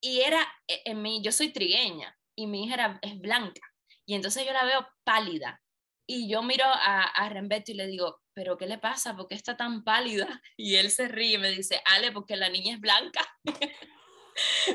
[0.00, 3.62] Y era eh, en mí, yo soy trigueña y mi hija es blanca
[4.04, 5.60] y entonces yo la veo pálida
[6.06, 9.16] y yo miro a, a Remberto y le digo, ¿pero qué le pasa?
[9.16, 10.40] ¿Por qué está tan pálida?
[10.56, 13.20] Y él se ríe y me dice, Ale, porque la niña es blanca.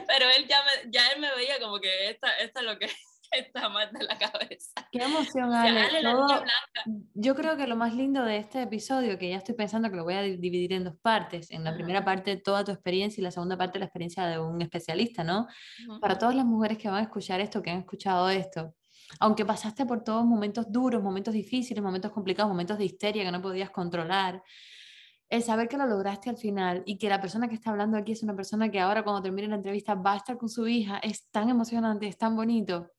[0.07, 2.87] Pero él ya, me, ya él me veía como que esta, esta es lo que
[3.31, 4.71] está mal de la cabeza.
[4.91, 5.81] Qué emoción, O sea, Ale.
[5.81, 7.01] Ale, la Todo- niña es blanca.
[7.13, 10.03] Yo creo que lo más lindo de este episodio, que ya estoy pensando que lo
[10.03, 11.77] voy a di- dividir en dos partes, en la Ajá.
[11.77, 15.47] primera parte toda tu experiencia y la segunda parte la experiencia de un especialista, ¿no?
[15.87, 15.99] Ujú.
[15.99, 18.73] Para todas las mujeres que van a escuchar esto, que han escuchado esto,
[19.19, 23.41] aunque pasaste por todos momentos duros, momentos difíciles, momentos complicados, momentos de histeria que no
[23.41, 24.43] podías controlar,
[25.29, 28.11] el saber que lo lograste al final y que la persona que está hablando aquí
[28.11, 30.97] es una persona que ahora cuando termine la entrevista va a estar con su hija,
[30.99, 32.89] es tan emocionante, es tan bonito.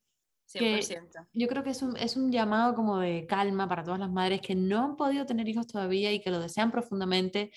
[0.54, 1.26] que- 100%.
[1.32, 4.40] Yo creo que es un, es un llamado como de calma para todas las madres
[4.42, 7.52] que no han podido tener hijos todavía y que lo desean profundamente,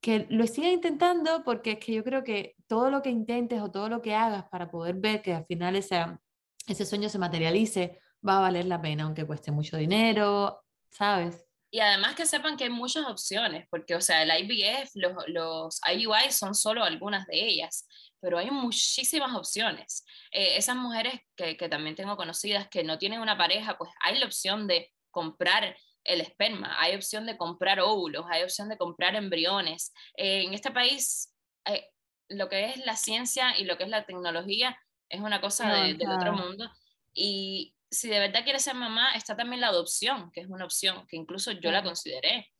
[0.00, 3.70] que lo sigan intentando porque es que yo creo que todo lo que intentes o
[3.70, 6.18] todo lo que hagas para poder ver que al final esa,
[6.66, 11.46] ese sueño se materialice va a valer la pena, aunque cueste mucho dinero, ¿sabes?
[11.70, 15.80] Y además que sepan que hay muchas opciones, porque, o sea, el IVF, los, los
[15.86, 17.86] IUI son solo algunas de ellas,
[18.20, 20.04] pero hay muchísimas opciones.
[20.30, 24.18] Eh, esas mujeres que, que también tengo conocidas que no tienen una pareja, pues hay
[24.18, 29.16] la opción de comprar el esperma, hay opción de comprar óvulos, hay opción de comprar
[29.16, 29.92] embriones.
[30.16, 31.34] Eh, en este país,
[31.66, 31.90] eh,
[32.28, 36.10] lo que es la ciencia y lo que es la tecnología es una cosa del
[36.10, 36.70] otro mundo.
[37.12, 41.06] Y si de verdad quieres ser mamá, está también la adopción, que es una opción,
[41.06, 42.52] que incluso yo la consideré.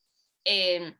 [0.44, 0.94] Eh,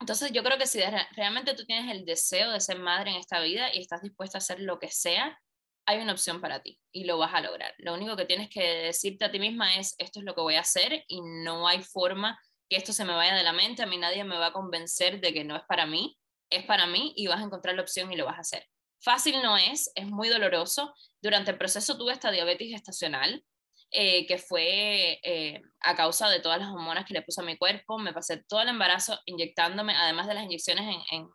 [0.00, 0.80] entonces yo creo que si
[1.16, 4.40] realmente tú tienes el deseo de ser madre en esta vida y estás dispuesta a
[4.40, 5.38] hacer lo que sea,
[5.86, 7.74] hay una opción para ti y lo vas a lograr.
[7.78, 10.54] Lo único que tienes que decirte a ti misma es, esto es lo que voy
[10.54, 13.86] a hacer y no hay forma que esto se me vaya de la mente, a
[13.86, 16.18] mí nadie me va a convencer de que no es para mí,
[16.50, 18.66] es para mí y vas a encontrar la opción y lo vas a hacer.
[19.00, 20.94] Fácil no es, es muy doloroso.
[21.20, 23.44] Durante el proceso tuve esta diabetes gestacional,
[23.90, 27.56] eh, que fue eh, a causa de todas las hormonas que le puse a mi
[27.56, 27.98] cuerpo.
[27.98, 31.28] Me pasé todo el embarazo inyectándome, además de las inyecciones en,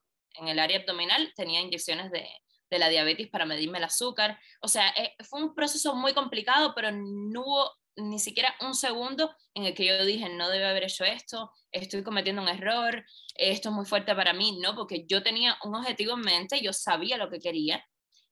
[0.47, 2.28] el área abdominal, tenía inyecciones de,
[2.70, 4.39] de la diabetes para medirme el azúcar.
[4.61, 9.35] O sea, eh, fue un proceso muy complicado, pero no hubo ni siquiera un segundo
[9.53, 13.69] en el que yo dije, no debe haber hecho esto, estoy cometiendo un error, esto
[13.69, 17.17] es muy fuerte para mí, no, porque yo tenía un objetivo en mente, yo sabía
[17.17, 17.83] lo que quería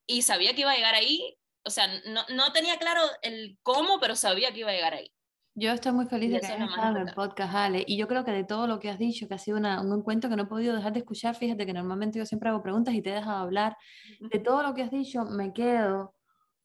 [0.08, 4.00] y sabía que iba a llegar ahí, o sea, no, no tenía claro el cómo,
[4.00, 5.12] pero sabía que iba a llegar ahí.
[5.54, 7.84] Yo estoy muy feliz de que hayas estado en el podcast, Ale.
[7.86, 9.92] Y yo creo que de todo lo que has dicho, que ha sido una, un
[9.94, 12.94] encuentro que no he podido dejar de escuchar, fíjate que normalmente yo siempre hago preguntas
[12.94, 13.76] y te he dejado hablar.
[14.22, 16.16] De todo lo que has dicho, me quedo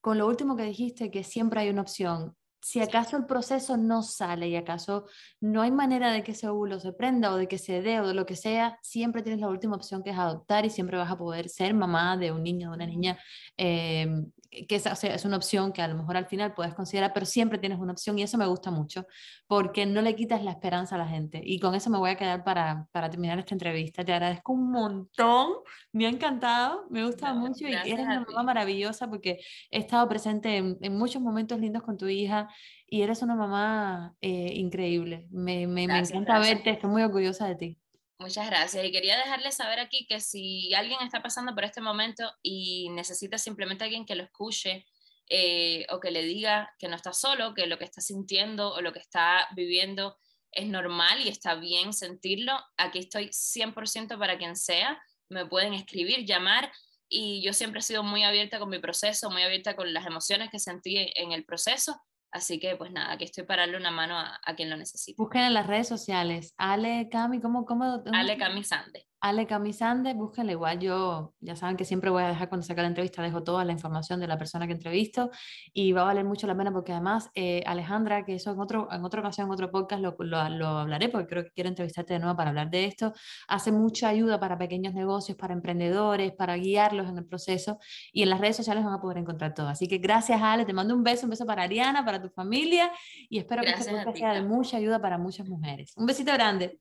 [0.00, 4.02] con lo último que dijiste, que siempre hay una opción si acaso el proceso no
[4.02, 5.06] sale y acaso
[5.40, 8.08] no hay manera de que ese óvulo se prenda o de que se dé o
[8.08, 11.10] de lo que sea, siempre tienes la última opción que es adoptar y siempre vas
[11.10, 13.18] a poder ser mamá de un niño o de una niña,
[13.56, 16.74] em, que es, o sea, es una opción que a lo mejor al final puedes
[16.74, 19.06] considerar, pero siempre tienes una opción y eso me gusta mucho
[19.46, 21.40] porque no le quitas la esperanza a la gente.
[21.44, 24.04] Y con eso me voy a quedar para, para terminar esta entrevista.
[24.04, 25.52] Te agradezco un montón,
[25.92, 29.40] me ha encantado, me gusta mucho y eres una mamá maravillosa porque
[29.70, 32.48] he estado presente en, en muchos momentos lindos con tu hija
[32.88, 35.26] y eres una mamá eh, increíble.
[35.30, 37.78] Me, me, me encanta verte, estoy muy orgullosa de ti.
[38.18, 38.82] Muchas gracias.
[38.84, 43.36] Y quería dejarles saber aquí que si alguien está pasando por este momento y necesita
[43.36, 44.86] simplemente alguien que lo escuche
[45.28, 48.80] eh, o que le diga que no está solo, que lo que está sintiendo o
[48.80, 50.16] lo que está viviendo
[50.50, 54.98] es normal y está bien sentirlo, aquí estoy 100% para quien sea.
[55.28, 56.72] Me pueden escribir, llamar
[57.10, 60.50] y yo siempre he sido muy abierta con mi proceso, muy abierta con las emociones
[60.50, 62.00] que sentí en el proceso
[62.36, 65.16] Así que, pues nada, aquí estoy para darle una mano a, quien lo necesite.
[65.16, 66.52] Busquen en las redes sociales.
[66.58, 67.64] Ale Cami, ¿cómo?
[67.64, 69.06] cómo Ale Cami Sande.
[69.26, 70.78] Ale Camisande, búsquenla igual.
[70.78, 73.72] Yo, ya saben que siempre voy a dejar cuando saca la entrevista, dejo toda la
[73.72, 75.32] información de la persona que entrevisto
[75.72, 78.86] y va a valer mucho la pena porque además eh, Alejandra, que eso en, otro,
[78.92, 82.14] en otra ocasión, en otro podcast lo, lo, lo, hablaré porque creo que quiero entrevistarte
[82.14, 83.12] de nuevo para hablar de esto,
[83.48, 87.80] hace mucha ayuda para pequeños negocios, para emprendedores, para guiarlos en el proceso
[88.12, 89.66] y en las redes sociales van a poder encontrar todo.
[89.66, 92.92] Así que gracias Ale, te mando un beso, un beso para Ariana, para tu familia
[93.28, 95.94] y espero que este podcast sea de mucha ayuda para muchas mujeres.
[95.96, 96.78] Un besito grande.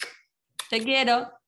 [0.69, 1.44] Te quiero.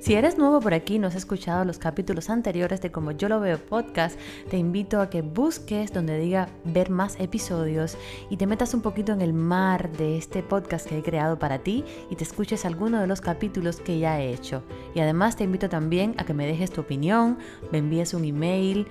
[0.00, 3.28] Si eres nuevo por aquí y no has escuchado los capítulos anteriores de Como Yo
[3.28, 7.98] Lo Veo podcast, te invito a que busques donde diga ver más episodios
[8.30, 11.58] y te metas un poquito en el mar de este podcast que he creado para
[11.58, 14.62] ti y te escuches alguno de los capítulos que ya he hecho.
[14.94, 17.36] Y además te invito también a que me dejes tu opinión,
[17.72, 18.86] me envíes un email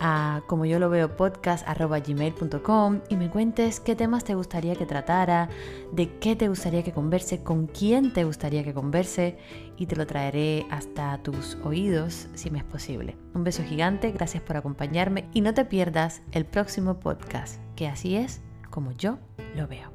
[0.00, 4.86] a como yo lo veo podcast gmail.com y me cuentes qué temas te gustaría que
[4.86, 5.48] tratara,
[5.92, 9.36] de qué te gustaría que converse, con quién te gustaría que converse
[9.76, 13.16] y te lo traeré hasta tus oídos si me es posible.
[13.34, 18.16] Un beso gigante, gracias por acompañarme y no te pierdas el próximo podcast, que así
[18.16, 18.40] es
[18.70, 19.18] como yo
[19.54, 19.90] lo veo.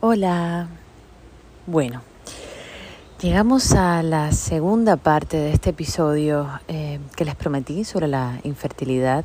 [0.00, 0.68] Hola.
[1.66, 2.02] Bueno,
[3.20, 9.24] Llegamos a la segunda parte de este episodio eh, que les prometí sobre la infertilidad.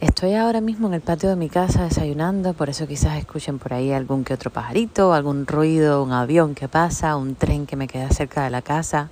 [0.00, 3.74] Estoy ahora mismo en el patio de mi casa desayunando, por eso quizás escuchen por
[3.74, 7.86] ahí algún que otro pajarito, algún ruido, un avión que pasa, un tren que me
[7.86, 9.10] queda cerca de la casa.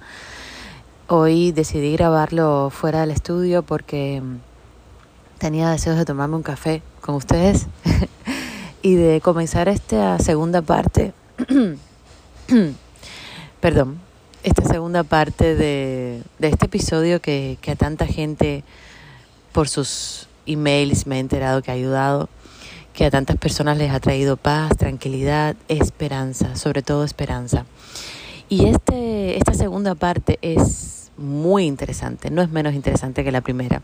[1.06, 4.22] Hoy decidí grabarlo fuera del estudio porque
[5.36, 7.66] tenía deseos de tomarme un café con ustedes
[8.82, 11.12] y de comenzar esta segunda parte
[13.60, 13.98] perdón,
[14.42, 18.64] esta segunda parte de, este episodio que, a tanta gente
[19.52, 22.28] por sus emails me he enterado que ha ayudado,
[22.94, 27.66] que a tantas personas les ha traído paz, tranquilidad, esperanza, sobre todo esperanza.
[28.48, 33.82] Y este, esta segunda parte es muy interesante, no es menos interesante que la primera,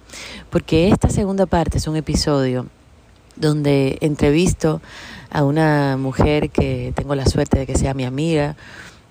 [0.51, 2.67] porque esta segunda parte es un episodio
[3.37, 4.81] donde entrevisto
[5.31, 8.57] a una mujer que tengo la suerte de que sea mi amiga,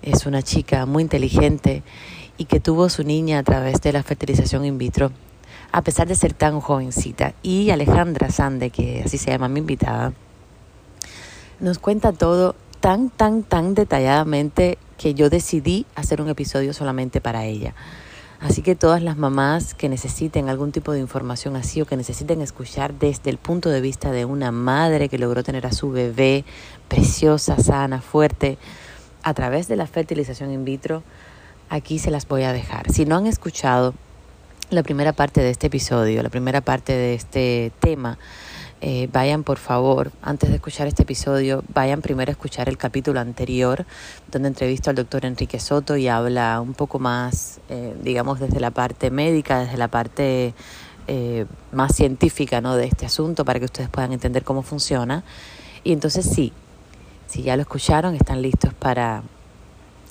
[0.06, 1.82] es una chica muy inteligente
[2.38, 5.10] y que tuvo su niña a través de la fertilización in vitro,
[5.72, 7.34] a pesar de ser tan jovencita.
[7.42, 10.12] Y Alejandra Sande, que así se llama mi invitada,
[11.58, 17.44] nos cuenta todo tan, tan, tan detalladamente que yo decidí hacer un episodio solamente para
[17.44, 17.74] ella.
[18.38, 22.42] Así que todas las mamás que necesiten algún tipo de información así o que necesiten
[22.42, 26.44] escuchar desde el punto de vista de una madre que logró tener a su bebé
[26.88, 28.58] preciosa, sana, fuerte,
[29.26, 31.02] a través de la fertilización in vitro,
[31.68, 32.92] aquí se las voy a dejar.
[32.92, 33.92] Si no han escuchado
[34.70, 38.18] la primera parte de este episodio, la primera parte de este tema,
[38.80, 43.18] eh, vayan por favor, antes de escuchar este episodio, vayan primero a escuchar el capítulo
[43.18, 43.84] anterior,
[44.30, 48.70] donde entrevisto al doctor Enrique Soto y habla un poco más, eh, digamos, desde la
[48.70, 50.54] parte médica, desde la parte
[51.08, 52.76] eh, más científica ¿no?
[52.76, 55.24] de este asunto, para que ustedes puedan entender cómo funciona.
[55.82, 56.52] Y entonces sí,
[57.36, 59.22] si ya lo escucharon, están listos para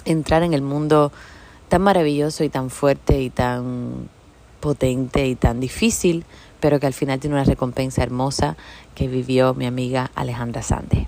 [0.06, 1.12] entrar en el mundo
[1.70, 4.10] tan maravilloso y tan fuerte y tan
[4.60, 6.24] potente y tan difícil
[6.60, 8.58] pero que al final tiene una recompensa hermosa
[8.96, 11.08] que vivió mi amiga Alejandra Sande.